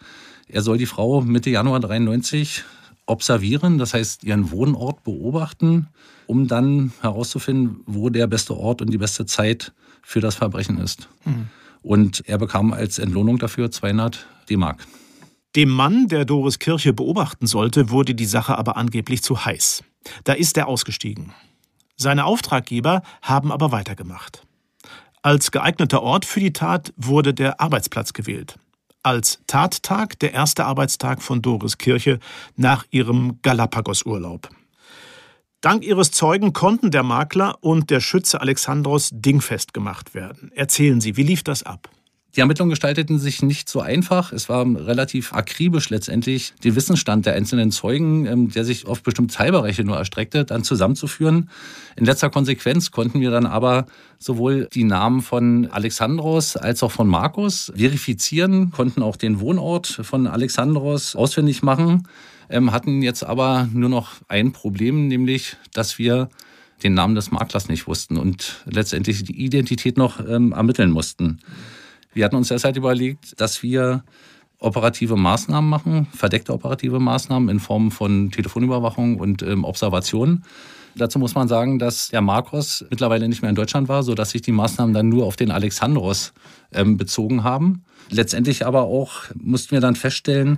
[0.52, 2.64] er soll die Frau Mitte Januar 93
[3.06, 5.88] observieren, das heißt ihren Wohnort beobachten,
[6.30, 9.74] um dann herauszufinden, wo der beste Ort und die beste Zeit
[10.04, 11.10] für das Verbrechen ist.
[11.26, 11.48] Mhm.
[11.82, 14.86] Und er bekam als Entlohnung dafür 200 D-Mark.
[15.56, 19.84] Dem Mann, der Doris Kirche beobachten sollte, wurde die Sache aber angeblich zu heiß.
[20.24, 21.34] Da ist er ausgestiegen.
[21.96, 24.44] Seine Auftraggeber haben aber weitergemacht.
[25.24, 28.60] Als geeigneter Ort für die Tat wurde der Arbeitsplatz gewählt.
[29.02, 32.20] Als Tattag der erste Arbeitstag von Doris Kirche
[32.56, 34.50] nach ihrem Galapagos-Urlaub.
[35.62, 40.54] Dank ihres Zeugen konnten der Makler und der Schütze Alexandros dingfest gemacht werden.
[40.56, 41.90] Erzählen Sie, wie lief das ab?
[42.38, 44.32] Die Ermittlungen gestalteten sich nicht so einfach.
[44.32, 49.36] Es war relativ akribisch letztendlich, den Wissensstand der einzelnen Zeugen, ähm, der sich auf bestimmte
[49.36, 51.50] Teilbereiche nur erstreckte, dann zusammenzuführen.
[51.98, 53.86] In letzter Konsequenz konnten wir dann aber
[54.18, 60.26] sowohl die Namen von Alexandros als auch von Markus verifizieren, konnten auch den Wohnort von
[60.26, 62.08] Alexandros ausfindig machen,
[62.50, 66.30] hatten jetzt aber nur noch ein Problem, nämlich, dass wir
[66.84, 71.40] den Namen des Maklers nicht wussten und letztendlich die Identität noch ähm, ermitteln mussten.
[72.14, 74.04] Wir hatten uns deshalb überlegt, dass wir
[74.60, 80.44] operative Maßnahmen machen, verdeckte operative Maßnahmen in Form von Telefonüberwachung und ähm, Observation.
[80.96, 84.42] Dazu muss man sagen, dass der Marcos mittlerweile nicht mehr in Deutschland war, sodass sich
[84.42, 86.34] die Maßnahmen dann nur auf den Alexandros
[86.74, 87.84] ähm, bezogen haben.
[88.10, 90.58] Letztendlich aber auch mussten wir dann feststellen,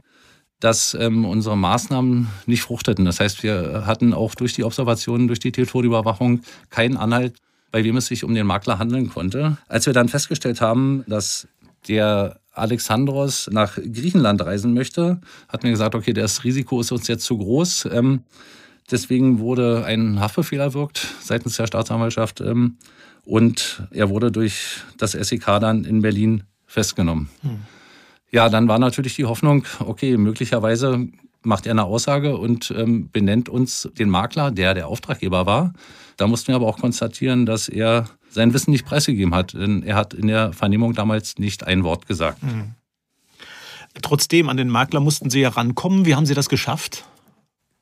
[0.62, 3.04] dass ähm, unsere Maßnahmen nicht fruchteten.
[3.04, 7.34] Das heißt, wir hatten auch durch die Observationen, durch die Telefonüberwachung keinen Anhalt
[7.72, 9.58] bei wem es sich um den Makler handeln konnte.
[9.68, 11.48] Als wir dann festgestellt haben, dass
[11.88, 17.24] der Alexandros nach Griechenland reisen möchte, hat mir gesagt, okay, das Risiko ist uns jetzt
[17.24, 17.88] zu groß.
[17.92, 18.24] Ähm,
[18.92, 22.78] deswegen wurde ein Haftbefehl erwirkt seitens der Staatsanwaltschaft ähm,
[23.24, 27.30] und er wurde durch das SEK dann in Berlin festgenommen.
[27.42, 27.60] Hm.
[28.32, 31.08] Ja, dann war natürlich die Hoffnung, okay, möglicherweise
[31.44, 35.74] macht er eine Aussage und ähm, benennt uns den Makler, der der Auftraggeber war.
[36.18, 39.54] Da mussten wir aber auch konstatieren, dass er sein Wissen nicht preisgegeben hat.
[39.54, 42.44] Denn er hat in der Vernehmung damals nicht ein Wort gesagt.
[42.44, 42.76] Mhm.
[44.02, 46.06] Trotzdem, an den Makler mussten Sie ja rankommen.
[46.06, 47.06] Wie haben Sie das geschafft?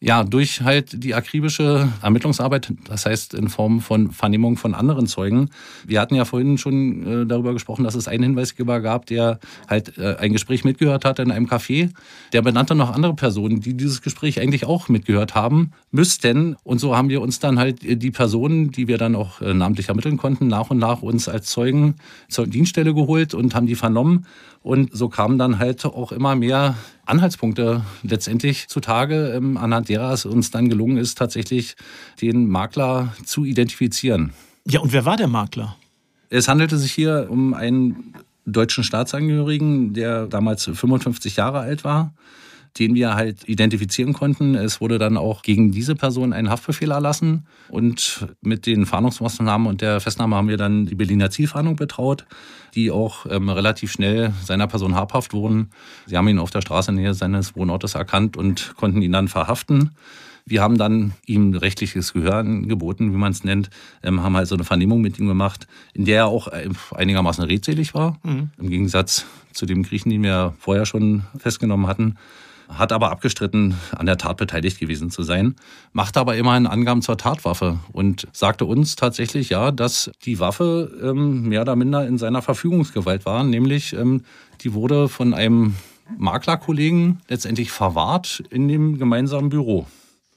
[0.01, 5.49] Ja, durch halt die akribische Ermittlungsarbeit, das heißt in Form von Vernehmung von anderen Zeugen.
[5.85, 9.97] Wir hatten ja vorhin schon äh, darüber gesprochen, dass es einen Hinweisgeber gab, der halt
[9.97, 11.89] äh, ein Gespräch mitgehört hat in einem Café.
[12.31, 16.55] Der benannte noch andere Personen, die dieses Gespräch eigentlich auch mitgehört haben müssten.
[16.63, 19.89] Und so haben wir uns dann halt die Personen, die wir dann auch äh, namentlich
[19.89, 21.95] ermitteln konnten, nach und nach uns als Zeugen
[22.29, 24.25] zur Dienststelle geholt und haben die vernommen.
[24.61, 26.75] Und so kamen dann halt auch immer mehr
[27.09, 31.75] Anhaltspunkte letztendlich zutage, ähm, anhand derer es uns dann gelungen ist, tatsächlich
[32.21, 34.33] den Makler zu identifizieren.
[34.65, 35.75] Ja, und wer war der Makler?
[36.29, 38.13] Es handelte sich hier um einen
[38.45, 42.13] deutschen Staatsangehörigen, der damals 55 Jahre alt war
[42.77, 44.55] den wir halt identifizieren konnten.
[44.55, 49.81] Es wurde dann auch gegen diese Person ein Haftbefehl erlassen und mit den Fahndungsmaßnahmen und
[49.81, 52.25] der Festnahme haben wir dann die Berliner Zielfahndung betraut,
[52.75, 55.69] die auch ähm, relativ schnell seiner Person habhaft wurden.
[56.05, 59.91] Sie haben ihn auf der Straße nähe seines Wohnortes erkannt und konnten ihn dann verhaften.
[60.45, 63.69] Wir haben dann ihm rechtliches Gehör geboten, wie man es nennt,
[64.01, 67.43] ähm, haben halt so eine Vernehmung mit ihm gemacht, in der er auch äh, einigermaßen
[67.43, 68.49] redselig war, mhm.
[68.57, 72.15] im Gegensatz zu dem Griechen, den wir vorher schon festgenommen hatten
[72.69, 75.55] hat aber abgestritten, an der Tat beteiligt gewesen zu sein,
[75.91, 81.49] machte aber immerhin Angaben zur Tatwaffe und sagte uns tatsächlich ja, dass die Waffe ähm,
[81.49, 84.23] mehr oder minder in seiner Verfügungsgewalt war, nämlich ähm,
[84.61, 85.75] die wurde von einem
[86.17, 89.87] Maklerkollegen letztendlich verwahrt in dem gemeinsamen Büro.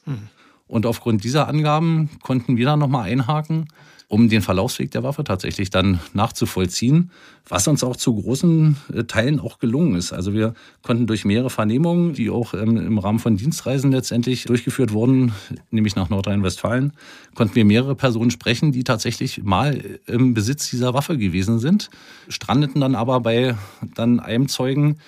[0.04, 0.28] Hm.
[0.66, 3.68] Und aufgrund dieser Angaben konnten wir dann nochmal einhaken
[4.12, 7.10] um den Verlaufsweg der Waffe tatsächlich dann nachzuvollziehen,
[7.48, 10.12] was uns auch zu großen äh, Teilen auch gelungen ist.
[10.12, 10.52] Also wir
[10.82, 15.32] konnten durch mehrere Vernehmungen, die auch ähm, im Rahmen von Dienstreisen letztendlich durchgeführt wurden,
[15.70, 16.92] nämlich nach Nordrhein-Westfalen,
[17.34, 21.88] konnten wir mehrere Personen sprechen, die tatsächlich mal im Besitz dieser Waffe gewesen sind,
[22.28, 23.56] strandeten dann aber bei
[23.94, 24.98] dann einem Zeugen,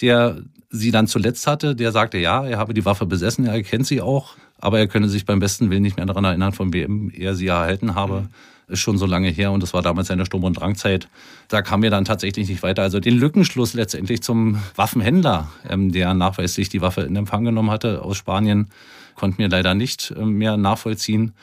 [0.00, 3.88] der sie dann zuletzt hatte, der sagte, ja, er habe die Waffe besessen, er kennt
[3.88, 7.10] sie auch, aber er könne sich beim besten Willen nicht mehr daran erinnern, von wem
[7.10, 8.28] er sie erhalten habe.
[8.66, 11.06] ist schon so lange her und das war damals eine Sturm- und Drangzeit.
[11.48, 12.80] Da kam wir dann tatsächlich nicht weiter.
[12.80, 18.00] Also den Lückenschluss letztendlich zum Waffenhändler, ähm, der nachweislich die Waffe in Empfang genommen hatte
[18.00, 18.68] aus Spanien,
[19.16, 21.34] konnten wir leider nicht ähm, mehr nachvollziehen.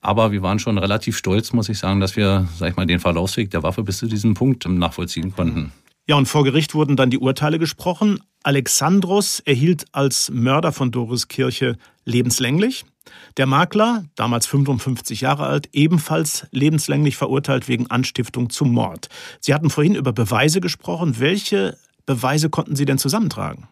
[0.00, 3.00] Aber wir waren schon relativ stolz, muss ich sagen, dass wir, sag ich mal, den
[3.00, 5.72] Verlaufsweg der Waffe bis zu diesem Punkt nachvollziehen konnten.
[6.06, 8.20] Ja, und vor Gericht wurden dann die Urteile gesprochen.
[8.42, 12.84] Alexandros erhielt als Mörder von Doris Kirche lebenslänglich.
[13.36, 19.08] Der Makler, damals 55 Jahre alt, ebenfalls lebenslänglich verurteilt wegen Anstiftung zum Mord.
[19.40, 21.18] Sie hatten vorhin über Beweise gesprochen.
[21.18, 21.76] Welche
[22.06, 23.68] Beweise konnten Sie denn zusammentragen?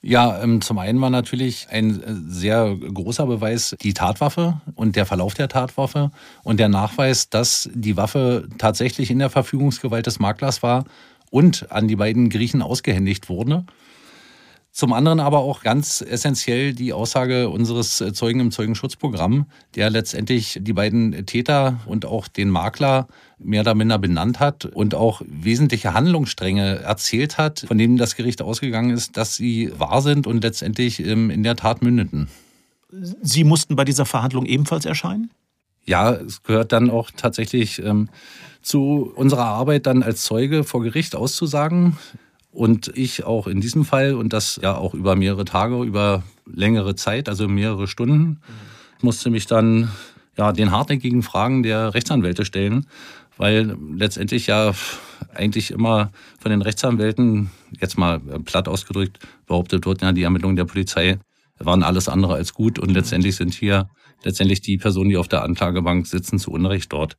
[0.00, 5.06] Ja, ähm, zum einen war natürlich ein äh, sehr großer Beweis die Tatwaffe und der
[5.06, 6.12] Verlauf der Tatwaffe
[6.44, 10.84] und der Nachweis, dass die Waffe tatsächlich in der Verfügungsgewalt des Maklers war
[11.30, 13.64] und an die beiden Griechen ausgehändigt wurde.
[14.70, 20.72] Zum anderen aber auch ganz essentiell die Aussage unseres Zeugen im Zeugenschutzprogramm, der letztendlich die
[20.72, 23.08] beiden Täter und auch den Makler
[23.38, 28.40] mehr oder minder benannt hat und auch wesentliche Handlungsstränge erzählt hat, von denen das Gericht
[28.40, 32.28] ausgegangen ist, dass sie wahr sind und letztendlich ähm, in der Tat mündeten.
[33.20, 35.30] Sie mussten bei dieser Verhandlung ebenfalls erscheinen?
[35.86, 38.10] Ja, es gehört dann auch tatsächlich ähm,
[38.62, 41.96] zu unserer Arbeit dann als Zeuge vor Gericht auszusagen.
[42.50, 46.96] Und ich auch in diesem Fall und das ja auch über mehrere Tage, über längere
[46.96, 48.40] Zeit, also mehrere Stunden,
[49.00, 49.90] musste mich dann
[50.36, 52.86] ja den hartnäckigen Fragen der Rechtsanwälte stellen,
[53.36, 54.72] weil letztendlich ja
[55.34, 57.50] eigentlich immer von den Rechtsanwälten,
[57.80, 61.18] jetzt mal platt ausgedrückt, behauptet wurden ja die Ermittlungen der Polizei
[61.58, 63.88] waren alles andere als gut und letztendlich sind hier
[64.22, 67.16] letztendlich die Personen, die auf der Anklagebank sitzen, zu Unrecht dort.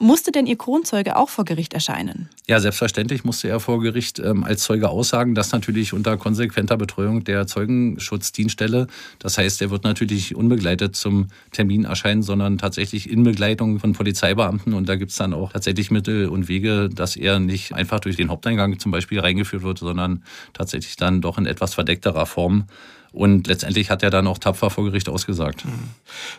[0.00, 2.28] Musste denn Ihr Kronzeuge auch vor Gericht erscheinen?
[2.48, 7.22] Ja, selbstverständlich musste er vor Gericht ähm, als Zeuge aussagen, das natürlich unter konsequenter Betreuung
[7.22, 8.88] der Zeugenschutzdienststelle.
[9.20, 14.74] Das heißt, er wird natürlich unbegleitet zum Termin erscheinen, sondern tatsächlich in Begleitung von Polizeibeamten.
[14.74, 18.16] Und da gibt es dann auch tatsächlich Mittel und Wege, dass er nicht einfach durch
[18.16, 20.24] den Haupteingang zum Beispiel reingeführt wird, sondern
[20.54, 22.66] tatsächlich dann doch in etwas verdeckterer Form
[23.12, 25.64] und letztendlich hat er dann auch tapfer vor Gericht ausgesagt.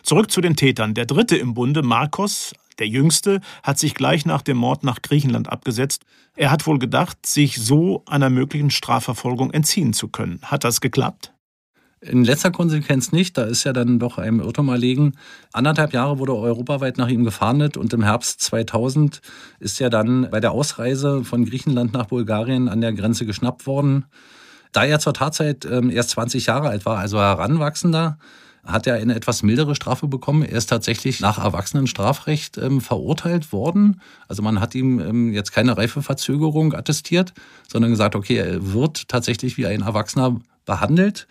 [0.02, 0.92] Zurück zu den Tätern.
[0.92, 5.48] Der dritte im Bunde, Marcos, der Jüngste, hat sich gleich nach dem Mord nach Griechenland
[5.50, 6.04] abgesetzt.
[6.36, 10.40] Er hat wohl gedacht, sich so einer möglichen Strafverfolgung entziehen zu können.
[10.42, 11.32] Hat das geklappt?
[12.02, 15.14] In letzter Konsequenz nicht, da ist ja dann doch einem Irrtum erlegen.
[15.52, 19.22] Anderthalb Jahre wurde europaweit nach ihm gefahndet und im Herbst 2000
[19.60, 24.04] ist er dann bei der Ausreise von Griechenland nach Bulgarien an der Grenze geschnappt worden.
[24.72, 28.18] Da er zur Tatzeit ähm, erst 20 Jahre alt war, also Heranwachsender,
[28.66, 30.42] hat er eine etwas mildere Strafe bekommen.
[30.42, 34.00] Er ist tatsächlich nach Erwachsenenstrafrecht ähm, verurteilt worden.
[34.28, 37.32] Also man hat ihm ähm, jetzt keine Reifeverzögerung attestiert,
[37.70, 41.26] sondern gesagt, okay, er wird tatsächlich wie ein Erwachsener behandelt.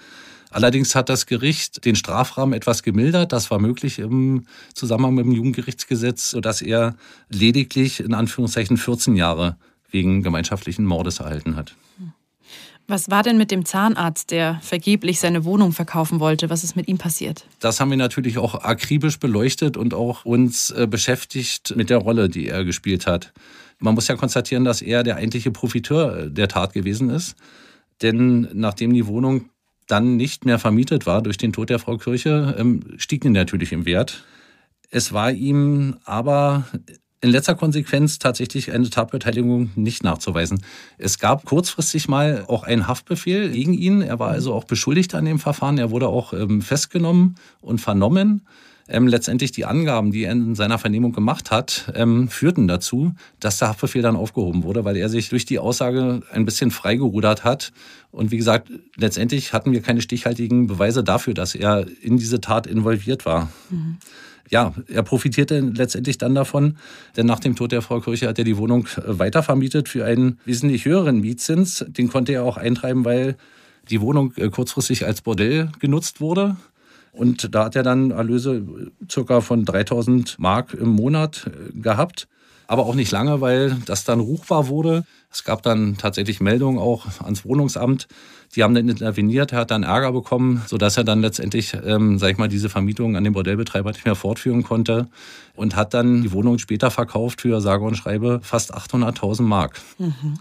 [0.52, 3.34] Allerdings hat das Gericht den Strafrahmen etwas gemildert.
[3.34, 6.96] Das war möglich im Zusammenhang mit dem Jugendgerichtsgesetz, sodass er
[7.30, 9.58] lediglich in Anführungszeichen 14 Jahre
[9.92, 11.76] wegen gemeinschaftlichen Mordes erhalten hat.
[12.88, 16.52] Was war denn mit dem Zahnarzt, der vergeblich seine Wohnung verkaufen wollte?
[16.52, 17.48] Was ist mit ihm passiert?
[17.60, 22.30] Das haben wir natürlich auch akribisch beleuchtet und auch uns äh, beschäftigt mit der Rolle,
[22.30, 23.34] die er gespielt hat.
[23.80, 27.36] Man muss ja konstatieren, dass er der eigentliche Profiteur äh, der Tat gewesen ist.
[28.04, 29.50] Denn nachdem die Wohnung
[29.88, 33.72] dann nicht mehr vermietet war durch den Tod der Frau Kirche, ähm, stieg die natürlich
[33.72, 34.26] im Wert.
[34.92, 36.66] Es war ihm aber
[37.22, 40.62] in letzter Konsequenz tatsächlich eine Tatbeteiligung nicht nachzuweisen.
[40.98, 44.02] Es gab kurzfristig mal auch einen Haftbefehl gegen ihn.
[44.02, 45.78] Er war also auch beschuldigt an dem Verfahren.
[45.78, 48.42] Er wurde auch ähm, festgenommen und vernommen.
[48.88, 53.58] Ähm, letztendlich die Angaben, die er in seiner Vernehmung gemacht hat, ähm, führten dazu, dass
[53.58, 57.72] der Haftbefehl dann aufgehoben wurde, weil er sich durch die Aussage ein bisschen freigerudert hat.
[58.12, 62.68] Und wie gesagt, letztendlich hatten wir keine stichhaltigen Beweise dafür, dass er in diese Tat
[62.68, 63.50] involviert war.
[63.72, 63.98] Mhm
[64.50, 66.78] ja, er profitierte letztendlich dann davon,
[67.18, 70.40] denn nach dem Tod der Frau Kirche hat er die Wohnung äh, weitervermietet für einen
[70.46, 71.86] wesentlich höheren Mietzins.
[71.88, 73.38] Den konnte er auch eintreiben, weil
[73.90, 76.58] die Wohnung äh, kurzfristig als Bordell genutzt wurde.
[77.12, 82.28] Und da hat er dann Erlöse äh, circa von 3000 Mark im Monat gehabt.
[82.68, 85.04] Aber auch nicht lange, weil das dann ruchbar wurde.
[85.32, 88.08] Es gab dann tatsächlich Meldungen auch ans Wohnungsamt,
[88.56, 92.32] die haben dann interveniert, er hat dann Ärger bekommen, sodass er dann letztendlich, ähm, sag
[92.32, 95.08] ich mal, diese Vermietung an den Bordellbetreiber nicht mehr fortführen konnte
[95.56, 99.82] und hat dann die Wohnung später verkauft für sage und schreibe fast 800.000 Mark.
[99.98, 100.40] Mhm.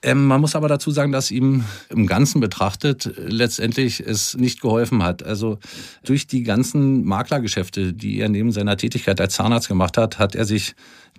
[0.00, 5.02] Ähm, man muss aber dazu sagen, dass ihm im Ganzen betrachtet letztendlich es nicht geholfen
[5.02, 5.24] hat.
[5.24, 5.58] Also
[6.04, 10.44] durch die ganzen Maklergeschäfte, die er neben seiner Tätigkeit als Zahnarzt gemacht hat, hat er
[10.44, 10.76] sich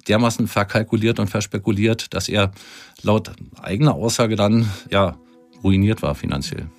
[0.07, 2.51] dermaßen verkalkuliert und verspekuliert, dass er
[3.01, 5.17] laut eigener Aussage dann ja
[5.61, 6.69] ruiniert war finanziell.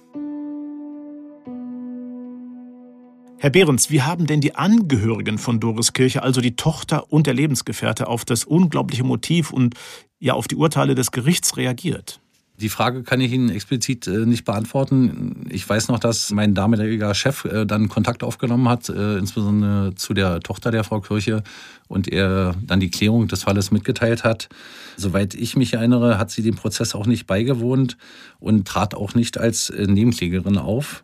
[3.43, 7.33] Herr Behrens, wie haben denn die Angehörigen von Doris Kirche, also die Tochter und der
[7.33, 9.77] Lebensgefährte, auf das unglaubliche Motiv und
[10.21, 12.21] ja auf die Urteile des Gerichts reagiert?
[12.61, 15.47] Die Frage kann ich Ihnen explizit äh, nicht beantworten.
[15.49, 20.13] Ich weiß noch, dass mein damaliger Chef äh, dann Kontakt aufgenommen hat, äh, insbesondere zu
[20.13, 21.43] der Tochter der Frau Kirche
[21.89, 24.51] und er dann die Klärung des Falles mitgeteilt hat.
[24.99, 27.97] Soweit ich mich erinnere, hat sie dem Prozess auch nicht beigewohnt
[28.41, 31.03] und trat auch nicht als Nebenklägerin auf.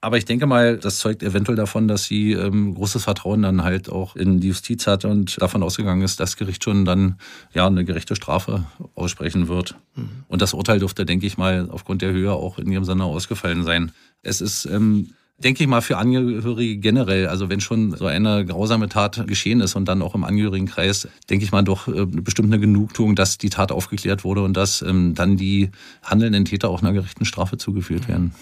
[0.00, 3.90] Aber ich denke mal, das zeugt eventuell davon, dass sie ähm, großes Vertrauen dann halt
[3.90, 7.18] auch in die Justiz hat und davon ausgegangen ist, dass das Gericht schon dann
[7.52, 9.74] ja eine gerechte Strafe aussprechen wird.
[9.96, 10.24] Mhm.
[10.28, 13.64] Und das Urteil dürfte, denke ich mal, aufgrund der Höhe auch in ihrem Sinne ausgefallen
[13.64, 13.90] sein.
[14.22, 17.28] Es ist ähm, denke ich mal, für Angehörige generell.
[17.28, 21.44] Also wenn schon so eine grausame Tat geschehen ist und dann auch im Angehörigenkreis, denke
[21.44, 25.14] ich mal doch äh, bestimmt eine Genugtuung, dass die Tat aufgeklärt wurde und dass ähm,
[25.14, 25.70] dann die
[26.02, 28.32] handelnden Täter auch einer gerechten Strafe zugeführt werden.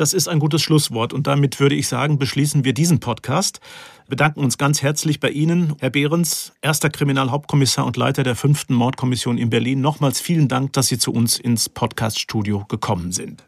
[0.00, 3.60] Das ist ein gutes Schlusswort und damit würde ich sagen, beschließen wir diesen Podcast.
[4.06, 8.72] Wir bedanken uns ganz herzlich bei Ihnen, Herr Behrens, erster Kriminalhauptkommissar und Leiter der fünften
[8.72, 9.82] Mordkommission in Berlin.
[9.82, 13.44] Nochmals vielen Dank, dass Sie zu uns ins Podcaststudio gekommen sind.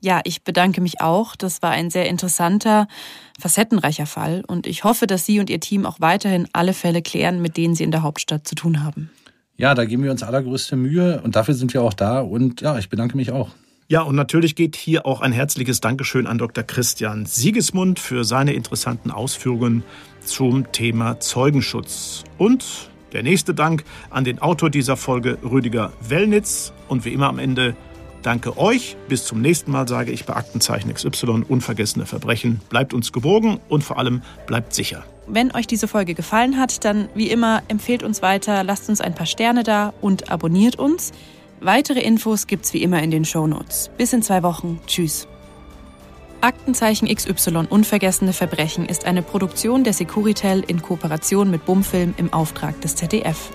[0.00, 1.34] Ja, ich bedanke mich auch.
[1.34, 2.86] Das war ein sehr interessanter,
[3.40, 7.42] facettenreicher Fall und ich hoffe, dass Sie und Ihr Team auch weiterhin alle Fälle klären,
[7.42, 9.10] mit denen Sie in der Hauptstadt zu tun haben.
[9.56, 12.78] Ja, da geben wir uns allergrößte Mühe und dafür sind wir auch da und ja,
[12.78, 13.50] ich bedanke mich auch.
[13.86, 16.64] Ja, und natürlich geht hier auch ein herzliches Dankeschön an Dr.
[16.64, 19.84] Christian Siegesmund für seine interessanten Ausführungen
[20.24, 22.24] zum Thema Zeugenschutz.
[22.38, 26.72] Und der nächste Dank an den Autor dieser Folge, Rüdiger Wellnitz.
[26.88, 27.76] Und wie immer am Ende
[28.22, 28.96] danke euch.
[29.10, 32.62] Bis zum nächsten Mal sage ich bei Aktenzeichen XY unvergessene Verbrechen.
[32.70, 35.04] Bleibt uns gewogen und vor allem bleibt sicher.
[35.26, 39.14] Wenn euch diese Folge gefallen hat, dann wie immer empfehlt uns weiter, lasst uns ein
[39.14, 41.12] paar Sterne da und abonniert uns.
[41.64, 43.90] Weitere Infos gibt's wie immer in den Shownotes.
[43.96, 44.80] Bis in zwei Wochen.
[44.86, 45.26] Tschüss.
[46.42, 52.78] Aktenzeichen XY Unvergessene Verbrechen ist eine Produktion der Securitel in Kooperation mit Bumfilm im Auftrag
[52.82, 53.50] des ZDF.